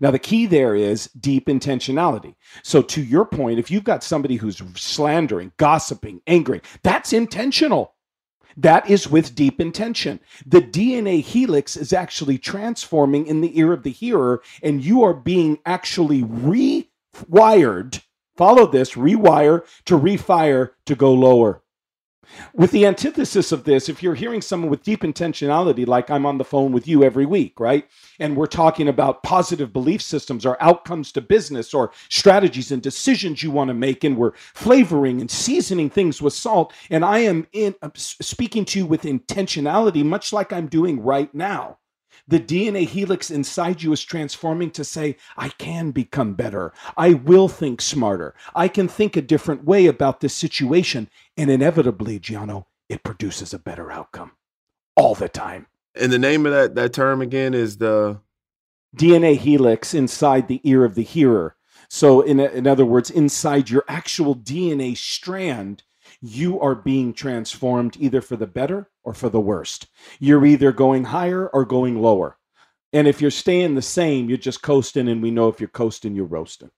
[0.00, 2.34] Now, the key there is deep intentionality.
[2.62, 7.94] So, to your point, if you've got somebody who's slandering, gossiping, angry, that's intentional.
[8.56, 10.20] That is with deep intention.
[10.46, 15.14] The DNA helix is actually transforming in the ear of the hearer, and you are
[15.14, 18.02] being actually rewired.
[18.36, 21.62] Follow this rewire to refire to go lower.
[22.54, 26.38] With the antithesis of this, if you're hearing someone with deep intentionality, like I'm on
[26.38, 27.88] the phone with you every week, right?
[28.18, 33.42] And we're talking about positive belief systems or outcomes to business or strategies and decisions
[33.42, 37.46] you want to make, and we're flavoring and seasoning things with salt, and I am
[37.52, 41.78] in uh, speaking to you with intentionality, much like I'm doing right now
[42.26, 46.72] the DNA helix inside you is transforming to say, I can become better.
[46.96, 48.34] I will think smarter.
[48.54, 51.10] I can think a different way about this situation.
[51.36, 54.32] And inevitably, Gianno, it produces a better outcome
[54.96, 55.66] all the time.
[55.94, 58.20] And the name of that, that term again is the
[58.96, 61.56] DNA helix inside the ear of the hearer.
[61.88, 65.82] So, in, in other words, inside your actual DNA strand,
[66.20, 69.86] you are being transformed either for the better or for the worst.
[70.18, 72.36] You're either going higher or going lower.
[72.92, 76.14] And if you're staying the same, you're just coasting, and we know if you're coasting,
[76.14, 76.70] you're roasting.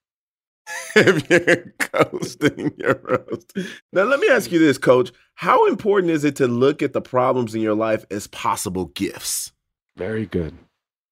[0.97, 3.67] if you're coasting, you're roasting.
[3.93, 5.13] Now, let me ask you this, coach.
[5.35, 9.53] How important is it to look at the problems in your life as possible gifts?
[9.97, 10.55] Very good.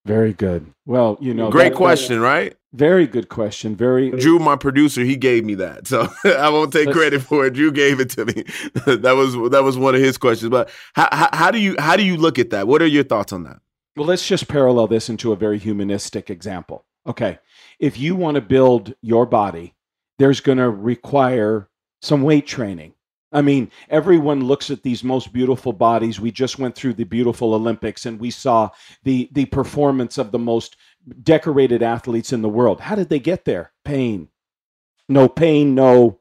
[0.07, 0.73] Very good.
[0.85, 2.57] Well, you know, great that, question, that, right?
[2.75, 3.75] Very good question.
[3.75, 7.55] Very Drew, my producer, he gave me that, so I won't take credit for it.
[7.55, 8.33] Drew gave it to me.
[8.87, 10.51] that was that was one of his questions.
[10.51, 12.67] But how, how, how do you how do you look at that?
[12.67, 13.61] What are your thoughts on that?
[13.97, 16.85] Well, let's just parallel this into a very humanistic example.
[17.07, 17.39] Okay,
[17.79, 19.75] if you want to build your body,
[20.19, 21.69] there's going to require
[22.03, 22.95] some weight training.
[23.35, 26.21] I mean, everyone looks at these most beautiful bodies.
[26.21, 28.71] We just went through the beautiful Olympics and we saw
[29.03, 30.77] the the performance of the most
[31.23, 32.81] decorated athletes in the world.
[32.81, 33.73] How did they get there?
[33.85, 34.29] Pain.
[35.09, 36.21] No pain, no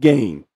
[0.00, 0.46] gain.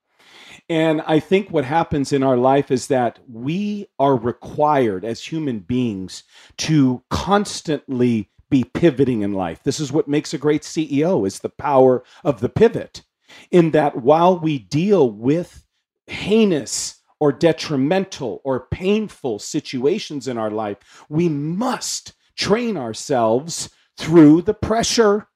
[0.70, 5.60] And I think what happens in our life is that we are required as human
[5.60, 6.22] beings
[6.58, 9.62] to constantly be pivoting in life.
[9.62, 13.02] This is what makes a great CEO is the power of the pivot.
[13.50, 15.64] In that while we deal with
[16.10, 24.54] heinous or detrimental or painful situations in our life, we must train ourselves through the
[24.54, 25.28] pressure,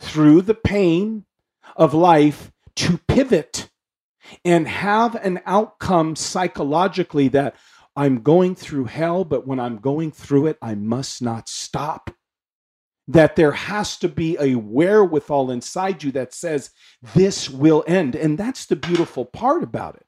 [0.00, 1.26] through the pain
[1.76, 3.68] of life to pivot
[4.44, 7.54] and have an outcome psychologically that
[7.94, 12.10] I'm going through hell, but when I'm going through it, I must not stop.
[13.08, 16.70] That there has to be a wherewithal inside you that says,
[17.14, 18.14] This will end.
[18.14, 20.06] And that's the beautiful part about it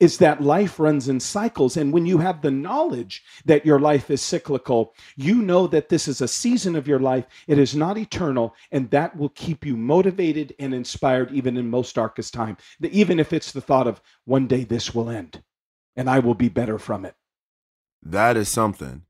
[0.00, 1.76] is that life runs in cycles.
[1.76, 6.08] And when you have the knowledge that your life is cyclical, you know that this
[6.08, 7.26] is a season of your life.
[7.46, 8.54] It is not eternal.
[8.70, 12.56] And that will keep you motivated and inspired even in most darkest time.
[12.82, 15.42] Even if it's the thought of one day this will end
[15.96, 17.14] and I will be better from it.
[18.02, 19.02] That is something.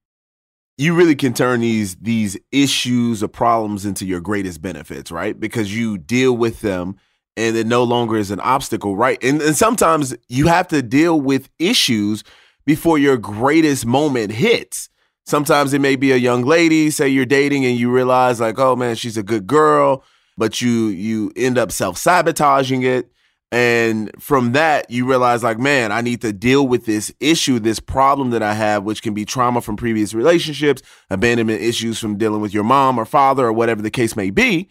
[0.79, 5.39] You really can turn these these issues or problems into your greatest benefits, right?
[5.39, 6.97] Because you deal with them
[7.37, 9.22] and it no longer is an obstacle, right?
[9.22, 12.24] And, and sometimes you have to deal with issues
[12.66, 14.89] before your greatest moment hits.
[15.24, 18.76] Sometimes it may be a young lady, say you're dating and you realize like, oh
[18.76, 20.05] man, she's a good girl,
[20.37, 23.09] but you you end up self-sabotaging it.
[23.53, 27.80] And from that, you realize like, man, I need to deal with this issue, this
[27.80, 30.80] problem that I have, which can be trauma from previous relationships,
[31.11, 34.70] abandonment issues from dealing with your mom or father or whatever the case may be.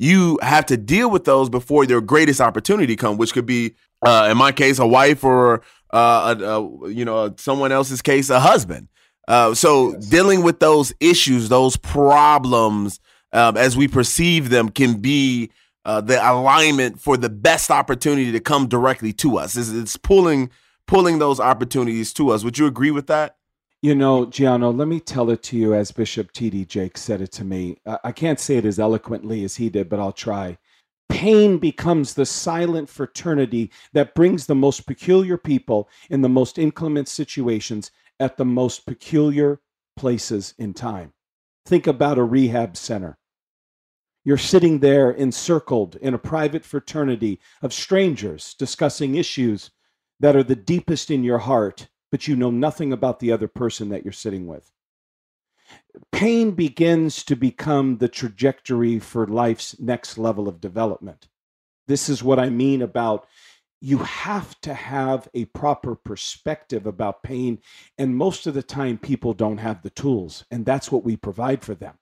[0.00, 4.28] You have to deal with those before their greatest opportunity come, which could be, uh,
[4.30, 8.40] in my case, a wife or uh, a, a, you know someone else's case, a
[8.40, 8.88] husband.
[9.28, 10.06] Uh, so yes.
[10.06, 12.98] dealing with those issues, those problems,
[13.34, 15.50] um, as we perceive them, can be
[15.84, 19.54] uh, the alignment for the best opportunity to come directly to us.
[19.54, 20.48] It's, it's, pulling
[20.86, 22.42] pulling those opportunities to us.
[22.42, 23.36] Would you agree with that?
[23.82, 26.66] You know, Gianno, let me tell it to you as Bishop T.D.
[26.66, 27.78] Jakes said it to me.
[28.04, 30.58] I can't say it as eloquently as he did, but I'll try.
[31.08, 37.08] Pain becomes the silent fraternity that brings the most peculiar people in the most inclement
[37.08, 39.60] situations at the most peculiar
[39.96, 41.14] places in time.
[41.64, 43.16] Think about a rehab center.
[44.24, 49.70] You're sitting there encircled in a private fraternity of strangers discussing issues
[50.20, 53.88] that are the deepest in your heart, but you know nothing about the other person
[53.90, 54.70] that you're sitting with.
[56.12, 61.28] Pain begins to become the trajectory for life's next level of development.
[61.86, 63.26] This is what I mean about
[63.80, 67.58] you have to have a proper perspective about pain.
[67.96, 71.62] And most of the time, people don't have the tools, and that's what we provide
[71.62, 71.94] for them.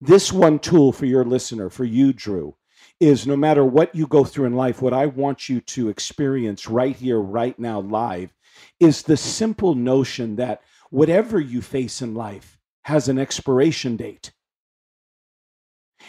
[0.00, 2.56] This one tool for your listener, for you, Drew,
[3.00, 6.68] is no matter what you go through in life, what I want you to experience
[6.68, 8.32] right here, right now, live,
[8.80, 14.32] is the simple notion that whatever you face in life has an expiration date.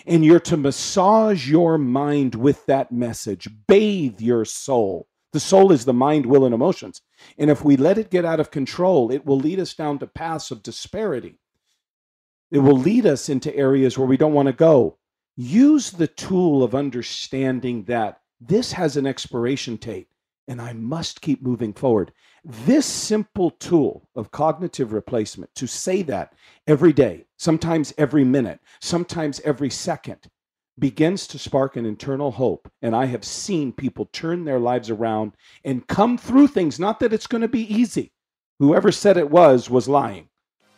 [0.05, 5.07] And you're to massage your mind with that message, bathe your soul.
[5.33, 7.01] The soul is the mind, will, and emotions.
[7.37, 10.07] And if we let it get out of control, it will lead us down to
[10.07, 11.39] paths of disparity.
[12.51, 14.97] It will lead us into areas where we don't want to go.
[15.35, 20.07] Use the tool of understanding that this has an expiration date
[20.47, 22.11] and I must keep moving forward.
[22.43, 26.33] This simple tool of cognitive replacement to say that
[26.67, 30.27] every day, sometimes every minute, sometimes every second,
[30.79, 32.69] begins to spark an internal hope.
[32.81, 35.33] And I have seen people turn their lives around
[35.63, 36.79] and come through things.
[36.79, 38.11] Not that it's going to be easy.
[38.59, 40.29] Whoever said it was, was lying.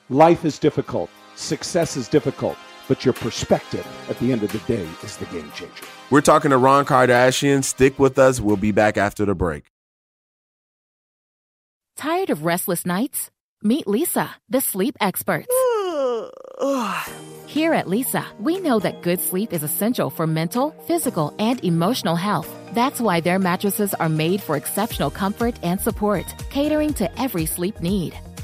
[0.09, 2.57] Life is difficult, success is difficult,
[2.87, 5.85] but your perspective at the end of the day is the game changer.
[6.09, 7.63] We're talking to Ron Kardashian.
[7.63, 8.39] Stick with us.
[8.39, 9.65] We'll be back after the break.
[11.95, 13.31] Tired of restless nights?
[13.63, 15.47] Meet Leesa, the sleep experts.
[17.47, 22.17] Here at Leesa, we know that good sleep is essential for mental, physical, and emotional
[22.17, 22.53] health.
[22.73, 27.79] That's why their mattresses are made for exceptional comfort and support, catering to every sleep
[27.79, 28.13] need.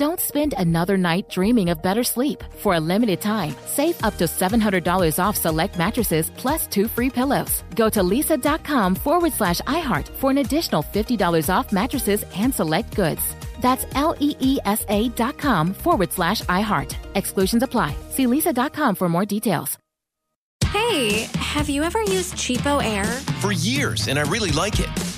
[0.00, 2.42] Don't spend another night dreaming of better sleep.
[2.56, 7.62] For a limited time, save up to $700 off select mattresses plus two free pillows.
[7.76, 13.20] Go to leesa.com forward slash iHeart for an additional $50 off mattresses and select goods.
[13.60, 16.96] That's L E E S A dot com forward slash iHeart.
[17.14, 17.94] Exclusions apply.
[18.08, 19.76] See leesa.com for more details.
[20.64, 23.04] Hey, have you ever used Cheapo Air?
[23.42, 25.09] For years, and I really like it.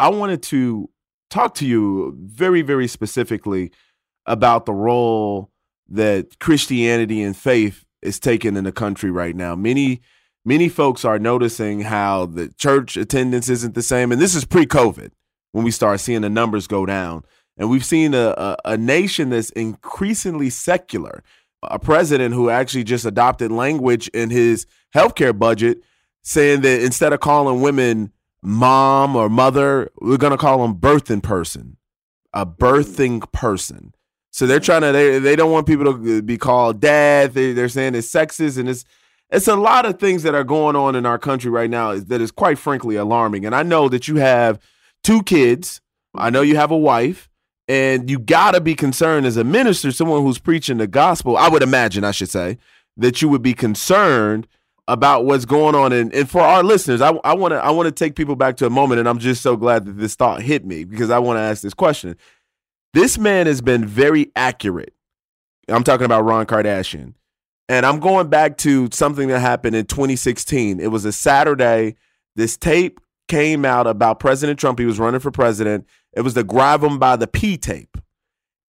[0.00, 0.88] I wanted to
[1.28, 3.70] talk to you very, very specifically
[4.24, 5.50] about the role
[5.90, 9.54] that Christianity and faith is taking in the country right now.
[9.54, 10.00] Many
[10.42, 15.10] many folks are noticing how the church attendance isn't the same, and this is pre-COVID
[15.52, 17.22] when we start seeing the numbers go down.
[17.58, 21.22] And we've seen a, a, a nation that's increasingly secular.
[21.62, 25.82] A president who actually just adopted language in his healthcare budget
[26.22, 28.12] saying that instead of calling women
[28.42, 31.76] mom or mother, we're to call them birthing person,
[32.32, 33.94] a birthing person.
[34.30, 37.34] So they're trying to they they don't want people to be called dad.
[37.34, 38.84] They, they're saying it's sexist and it's
[39.30, 42.20] it's a lot of things that are going on in our country right now that
[42.20, 43.44] is quite frankly alarming.
[43.44, 44.58] And I know that you have
[45.02, 45.80] two kids.
[46.14, 47.28] I know you have a wife.
[47.68, 51.36] And you got to be concerned as a minister, someone who's preaching the gospel.
[51.36, 52.58] I would imagine, I should say,
[52.96, 54.48] that you would be concerned
[54.90, 55.92] about what's going on.
[55.92, 58.66] And, and for our listeners, I want to I want to take people back to
[58.66, 61.36] a moment, and I'm just so glad that this thought hit me because I want
[61.36, 62.16] to ask this question.
[62.92, 64.92] This man has been very accurate.
[65.68, 67.14] I'm talking about Ron Kardashian.
[67.68, 70.80] And I'm going back to something that happened in 2016.
[70.80, 71.94] It was a Saturday.
[72.34, 74.80] This tape came out about President Trump.
[74.80, 75.86] He was running for president.
[76.12, 77.96] It was the grab him by the P tape.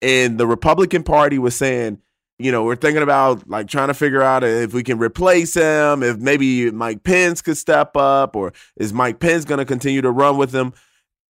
[0.03, 1.99] And the Republican Party was saying,
[2.43, 6.03] you know, we're thinking about like trying to figure out if we can replace him,
[6.03, 10.11] if maybe Mike Pence could step up, or is Mike Pence going to continue to
[10.11, 10.73] run with him?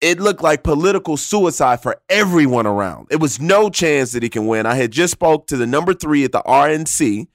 [0.01, 3.07] It looked like political suicide for everyone around.
[3.11, 4.65] It was no chance that he can win.
[4.65, 7.27] I had just spoke to the number three at the RNC,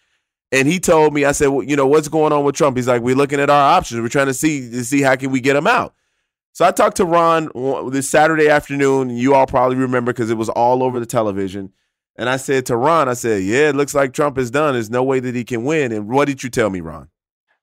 [0.51, 2.77] and he told me, I said, well, you know, what's going on with Trump?
[2.77, 4.01] He's like, we're looking at our options.
[4.01, 5.95] We're trying to see to see how can we get him out.
[6.57, 9.11] So I talked to Ron uh, this Saturday afternoon.
[9.11, 11.73] You all probably remember because it was all over the television.
[12.19, 14.73] And I said to Ron, I said, yeah, it looks like Trump is done.
[14.75, 15.93] There's no way that he can win.
[15.93, 17.09] And what did you tell me, Ron?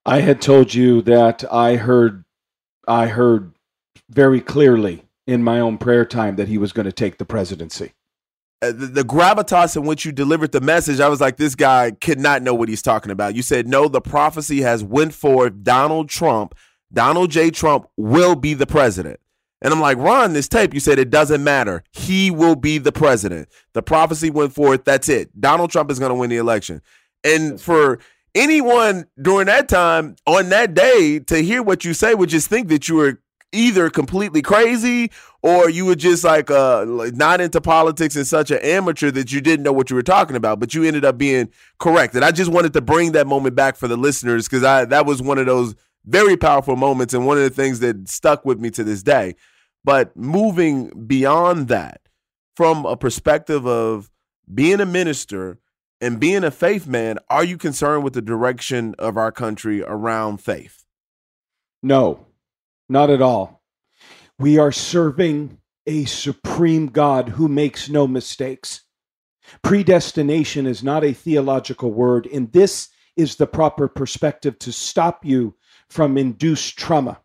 [0.06, 2.24] I had told you that I heard,
[2.88, 3.54] I heard
[4.10, 7.93] very clearly in my own prayer time that he was going to take the presidency.
[8.62, 11.91] Uh, the, the, gravitas in which you delivered the message, I was like, this guy
[11.91, 13.36] could not know what he's talking about.
[13.36, 15.64] You said, no, the prophecy has went forth.
[15.64, 16.56] Donald Trump,
[16.91, 17.49] Donald J.
[17.49, 19.20] Trump will be the president.
[19.64, 21.84] And I'm like, Ron, this tape, you said it doesn't matter.
[21.91, 23.47] He will be the president.
[23.74, 24.84] The prophecy went forth.
[24.84, 25.39] That's it.
[25.39, 26.82] Donald Trump is going to win the election.
[27.24, 27.99] And for
[28.36, 32.68] anyone during that time on that day to hear what you say would just think
[32.68, 33.20] that you were
[33.53, 35.11] either completely crazy
[35.43, 36.84] or you were just like uh
[37.14, 40.36] not into politics and such an amateur that you didn't know what you were talking
[40.36, 41.47] about but you ended up being
[41.78, 44.84] correct and i just wanted to bring that moment back for the listeners because i
[44.84, 48.43] that was one of those very powerful moments and one of the things that stuck
[48.43, 49.36] with me to this day
[49.84, 52.02] but moving beyond that
[52.56, 54.10] from a perspective of
[54.54, 55.60] being a minister
[56.02, 60.38] and being a faith man are you concerned with the direction of our country around
[60.38, 60.86] faith
[61.82, 62.26] no
[62.94, 63.64] not at all.
[64.38, 65.58] We are serving
[65.88, 68.82] a supreme God who makes no mistakes.
[69.64, 75.56] Predestination is not a theological word, and this is the proper perspective to stop you
[75.90, 77.20] from induced trauma.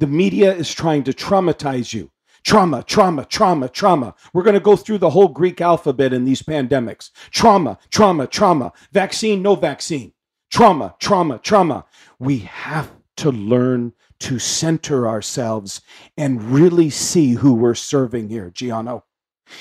[0.00, 2.10] The media is trying to traumatize you.
[2.42, 4.14] Trauma, trauma, trauma, trauma.
[4.32, 7.10] We're going to go through the whole Greek alphabet in these pandemics.
[7.30, 8.72] Trauma, trauma, trauma.
[8.92, 10.14] Vaccine, no vaccine.
[10.50, 11.84] Trauma, trauma, trauma.
[12.18, 15.82] We have to learn to center ourselves
[16.16, 19.02] and really see who we're serving here, Gianno.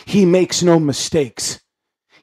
[0.06, 1.60] He makes no mistakes.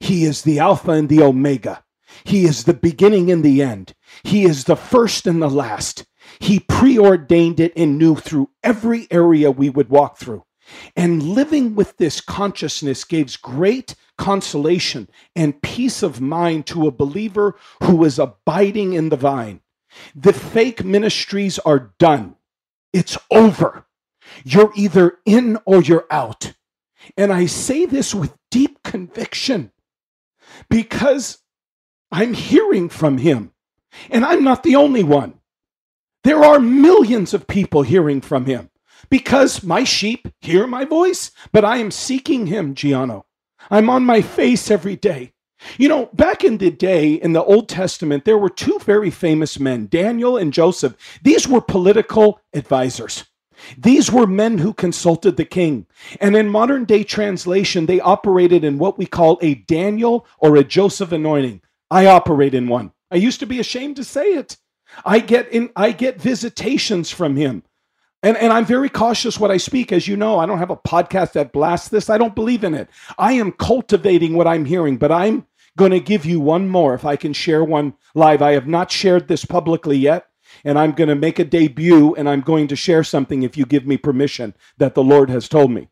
[0.01, 1.85] He is the Alpha and the Omega.
[2.25, 3.93] He is the beginning and the end.
[4.25, 6.07] He is the first and the last.
[6.39, 10.45] He preordained it and knew through every area we would walk through.
[10.97, 17.57] And living with this consciousness gives great consolation and peace of mind to a believer
[17.82, 19.61] who is abiding in the vine.
[20.14, 22.37] The fake ministries are done.
[22.93, 23.87] It's over.
[24.45, 26.55] You're either in or you're out.
[27.16, 29.70] And I say this with deep conviction
[30.68, 31.39] because
[32.11, 33.53] I'm hearing from him.
[34.11, 35.41] And I'm not the only one.
[36.27, 38.70] There are millions of people hearing from him
[39.11, 43.22] because my sheep hear my voice, but I am seeking him, Gianno.
[43.70, 45.35] I'm on my face every day.
[45.79, 49.61] You know, back in the day in the Old Testament, there were two very famous
[49.61, 50.97] men, Daniel and Joseph.
[51.22, 53.27] These were political advisors.
[53.79, 55.87] These were men who consulted the king.
[56.20, 60.64] And in modern day translation, they operated in what we call a Daniel or a
[60.64, 61.61] Joseph anointing.
[61.89, 62.91] I operate in one.
[63.12, 64.57] I used to be ashamed to say it.
[65.05, 67.62] I get in I get visitations from him.
[68.22, 69.93] And, and I'm very cautious what I speak.
[69.93, 72.11] As you know, I don't have a podcast that blasts this.
[72.11, 72.89] I don't believe in it.
[73.18, 77.05] I am cultivating what I'm hearing, but I'm going to give you one more if
[77.05, 78.43] I can share one live.
[78.43, 80.26] I have not shared this publicly yet,
[80.64, 83.66] and I'm going to make a debut and I'm going to share something if you
[83.66, 85.89] give me permission that the Lord has told me.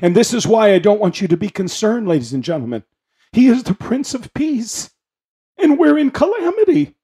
[0.00, 2.84] And this is why I don't want you to be concerned, ladies and gentlemen.
[3.32, 4.90] He is the Prince of Peace.
[5.58, 6.96] And we're in calamity.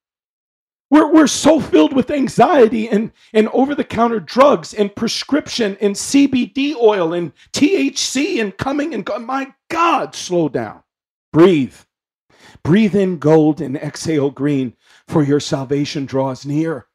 [0.88, 5.96] We're, we're so filled with anxiety and, and over the counter drugs and prescription and
[5.96, 9.26] CBD oil and THC and coming and going.
[9.26, 10.82] My God, slow down.
[11.32, 11.74] Breathe.
[12.62, 14.74] Breathe in gold and exhale green,
[15.08, 16.86] for your salvation draws near.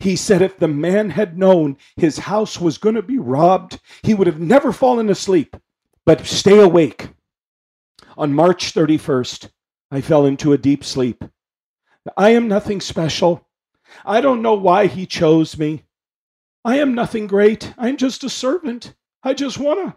[0.00, 4.14] He said if the man had known his house was going to be robbed, he
[4.14, 5.56] would have never fallen asleep.
[6.04, 7.10] But stay awake.
[8.16, 9.50] On March 31st,
[9.90, 11.22] I fell into a deep sleep.
[12.16, 13.46] I am nothing special.
[14.04, 15.84] I don't know why he chose me.
[16.64, 17.72] I am nothing great.
[17.78, 18.94] I'm just a servant.
[19.22, 19.96] I just want to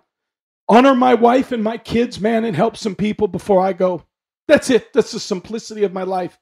[0.68, 4.03] honor my wife and my kids, man, and help some people before I go.
[4.47, 4.93] That's it.
[4.93, 6.39] That's the simplicity of my life.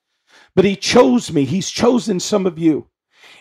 [0.56, 1.46] But he chose me.
[1.46, 2.88] He's chosen some of you.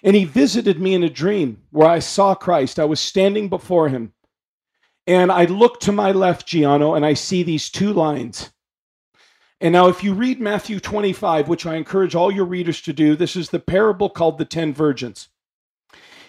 [0.02, 2.78] And he visited me in a dream where I saw Christ.
[2.78, 4.12] I was standing before him.
[5.06, 8.50] And I look to my left, Gianno, and I see these two lines.
[9.60, 13.16] And now, if you read Matthew 25, which I encourage all your readers to do,
[13.16, 15.28] this is the parable called the Ten Virgins.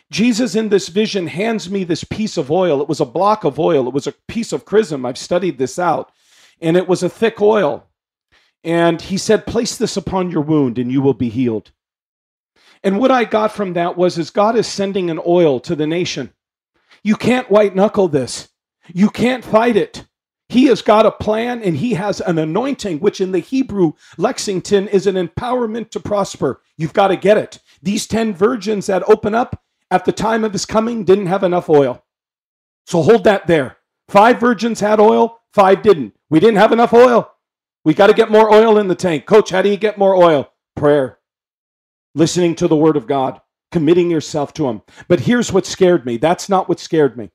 [0.09, 2.81] Jesus, in this vision, hands me this piece of oil.
[2.81, 5.05] It was a block of oil, it was a piece of chrism.
[5.05, 6.11] I've studied this out.
[6.61, 7.85] And it was a thick oil.
[8.63, 11.71] And he said, Place this upon your wound, and you will be healed.
[12.83, 15.87] And what I got from that was is God is sending an oil to the
[15.87, 16.31] nation.
[17.03, 18.49] You can't white knuckle this.
[18.93, 20.06] You can't fight it.
[20.57, 24.87] He has got a plan and he has an anointing, which in the Hebrew lexicon
[24.87, 26.63] is an empowerment to prosper.
[26.77, 27.59] You've got to get it.
[27.83, 31.69] These 10 virgins that open up at the time of his coming didn't have enough
[31.69, 32.03] oil.
[32.87, 33.77] So hold that there.
[34.09, 36.15] Five virgins had oil, five didn't.
[36.31, 37.31] We didn't have enough oil.
[37.85, 39.27] We got to get more oil in the tank.
[39.27, 40.51] Coach, how do you get more oil?
[40.75, 41.19] Prayer,
[42.15, 43.41] listening to the word of God,
[43.71, 44.81] committing yourself to him.
[45.07, 46.17] But here's what scared me.
[46.17, 47.29] That's not what scared me.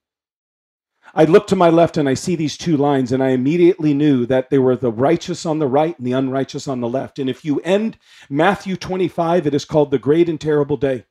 [1.15, 4.25] I look to my left and I see these two lines, and I immediately knew
[4.27, 7.19] that they were the righteous on the right and the unrighteous on the left.
[7.19, 7.99] And if you end
[8.31, 11.05] Matthew 25, it is called the great and terrible day.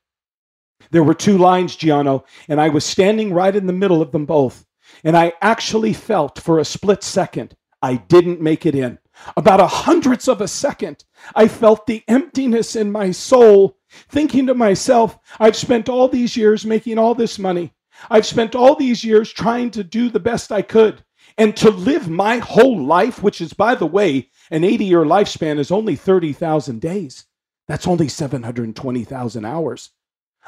[0.90, 4.26] There were two lines, Gianno, and I was standing right in the middle of them
[4.26, 4.66] both.
[5.04, 9.00] And I actually felt for a split second I didn't make it in.
[9.38, 11.04] About a hundredths of a second,
[11.36, 13.78] I felt the emptiness in my soul,
[14.10, 17.74] thinking to myself, I've spent all these years making all this money.
[18.10, 21.04] I've spent all these years trying to do the best I could.
[21.38, 25.60] And to live my whole life, which is, by the way, an 80 year lifespan
[25.60, 27.26] is only 30,000 days.
[27.68, 29.92] That's only 720,000 hours.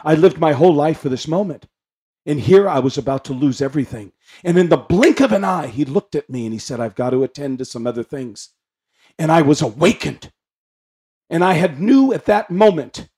[0.04, 1.68] I lived my whole life for this moment.
[2.26, 4.14] And here I was about to lose everything.
[4.44, 6.96] And in the blink of an eye, he looked at me and he said, I've
[6.96, 8.50] got to attend to some other things.
[9.20, 10.32] And I was awakened.
[11.30, 13.10] And I had knew at that moment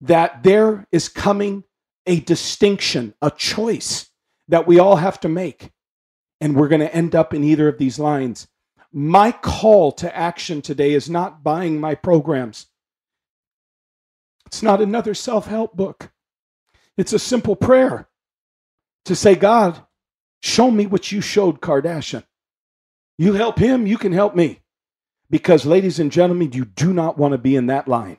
[0.00, 1.64] that there is coming
[2.06, 4.10] a distinction, a choice
[4.48, 5.70] that we all have to make.
[6.40, 8.46] And we're going to end up in either of these lines.
[8.92, 12.66] My call to action today is not buying my programs.
[14.46, 16.12] It's not another self help book.
[16.96, 18.08] It's a simple prayer
[19.04, 19.80] to say, God,
[20.42, 22.24] show me what you showed Kardashian.
[23.18, 24.60] You help him, you can help me.
[25.28, 28.18] Because, ladies and gentlemen, you do not want to be in that line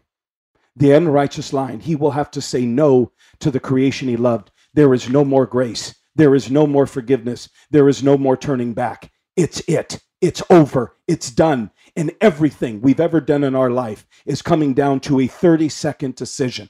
[0.78, 4.52] the unrighteous line, he will have to say no to the creation he loved.
[4.74, 5.96] There is no more grace.
[6.16, 7.50] There is no more forgiveness.
[7.72, 9.12] There is no more turning back.
[9.36, 10.00] It's it.
[10.22, 10.96] It's over.
[11.08, 11.72] It's done.
[11.96, 16.16] And everything we've ever done in our life is coming down to a 30 second
[16.16, 16.70] decision.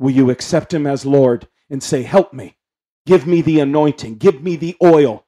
[0.00, 2.56] Will you accept him as Lord and say, Help me?
[3.06, 4.16] Give me the anointing.
[4.16, 5.26] Give me the oil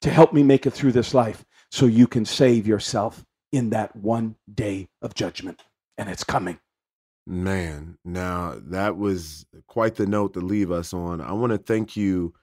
[0.00, 3.94] to help me make it through this life so you can save yourself in that
[3.96, 5.62] one day of judgment.
[5.98, 6.58] And it's coming.
[7.26, 11.20] Man, now that was quite the note to leave us on.
[11.20, 12.34] I want to thank you,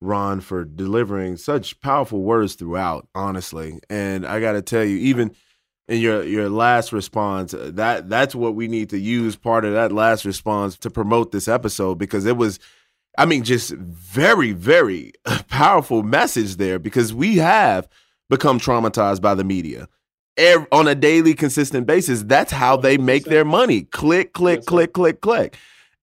[0.00, 3.80] Ron, for delivering such powerful words throughout, honestly.
[3.90, 5.34] And I got to tell you, even
[5.88, 9.72] in your your last response, uh, that that's what we need to use part of
[9.72, 12.58] that last response to promote this episode because it was
[13.18, 15.12] I mean just very very
[15.48, 17.88] powerful message there because we have
[18.30, 19.88] become traumatized by the media
[20.36, 22.22] every, on a daily, consistent basis.
[22.22, 23.82] That's how they make their money.
[23.82, 25.56] Click, click, click, click, click.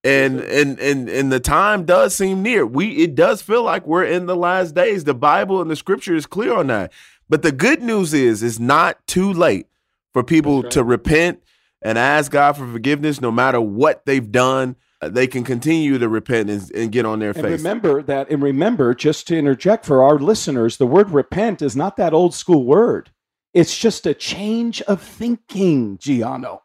[0.04, 2.66] And and and and the time does seem near.
[2.66, 5.04] We it does feel like we're in the last days.
[5.04, 6.94] The Bible and the Scripture is clear on that.
[7.28, 9.68] But the good news is, it's not too late
[10.14, 10.72] for people right.
[10.72, 11.44] to repent
[11.82, 14.78] and ask God for forgiveness, no matter what they've done.
[15.02, 17.60] Uh, they can continue to repent and, and get on their and face.
[17.60, 21.98] Remember that, and remember, just to interject for our listeners, the word repent is not
[21.98, 23.12] that old school word.
[23.54, 26.62] It's just a change of thinking, Gianno.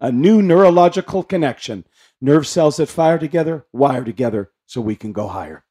[0.00, 1.86] A new neurological connection.
[2.20, 5.64] Nerve cells that fire together, wire together so we can go higher.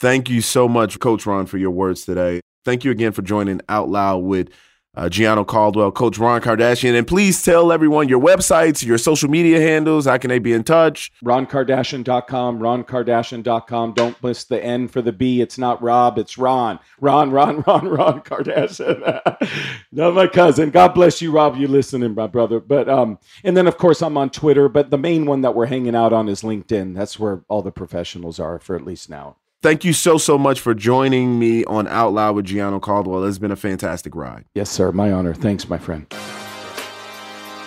[0.00, 2.40] Thank you so much, Coach Ron, for your words today.
[2.64, 4.50] Thank you again for joining Out Loud with
[4.96, 6.96] uh, Gianno Caldwell, Coach Ron Kardashian.
[6.96, 10.06] And please tell everyone your websites, your social media handles.
[10.06, 11.12] How can they be in touch?
[11.24, 13.92] RonKardashian.com, RonKardashian.com.
[13.92, 15.40] Don't miss the N for the B.
[15.40, 16.80] It's not Rob, it's Ron.
[17.00, 19.78] Ron, Ron, Ron, Ron Kardashian.
[19.92, 20.70] no, my cousin.
[20.70, 21.56] God bless you, Rob.
[21.56, 22.60] You listening, my brother.
[22.60, 25.66] But um, and then of course I'm on Twitter, but the main one that we're
[25.66, 26.94] hanging out on is LinkedIn.
[26.94, 29.36] That's where all the professionals are for at least now.
[29.60, 33.24] Thank you so, so much for joining me on Out Loud with Gianno Caldwell.
[33.24, 34.44] It's been a fantastic ride.
[34.54, 34.92] Yes, sir.
[34.92, 35.34] My honor.
[35.34, 36.06] Thanks, my friend.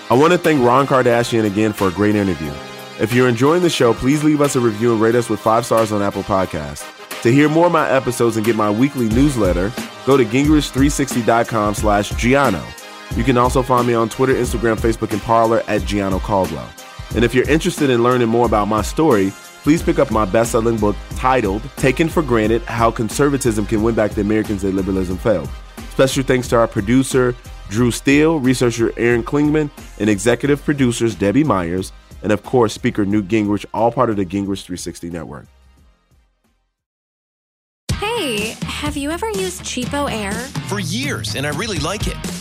[0.09, 2.51] I want to thank Ron Kardashian again for a great interview.
[3.01, 5.65] If you're enjoying the show, please leave us a review and rate us with five
[5.65, 6.87] stars on Apple Podcasts.
[7.23, 9.73] To hear more of my episodes and get my weekly newsletter,
[10.05, 12.63] go to gingrich360.com slash Gianno.
[13.17, 16.69] You can also find me on Twitter, Instagram, Facebook, and Parler at Gianno Caldwell.
[17.15, 19.33] And if you're interested in learning more about my story,
[19.64, 23.95] please pick up my best selling book titled Taken for Granted How Conservatism Can Win
[23.95, 25.49] Back the Americans That Liberalism Failed.
[25.91, 27.36] Special thanks to our producer,
[27.70, 31.91] Drew Steele, researcher Aaron Klingman, and executive producers Debbie Myers,
[32.24, 35.45] and of course, Speaker Newt Gingrich, all part of the Gingrich 360 Network.
[37.95, 40.34] Hey, have you ever used CheapOair?
[40.68, 42.40] For years, and I really like it.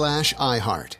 [0.00, 0.99] slash iHeart.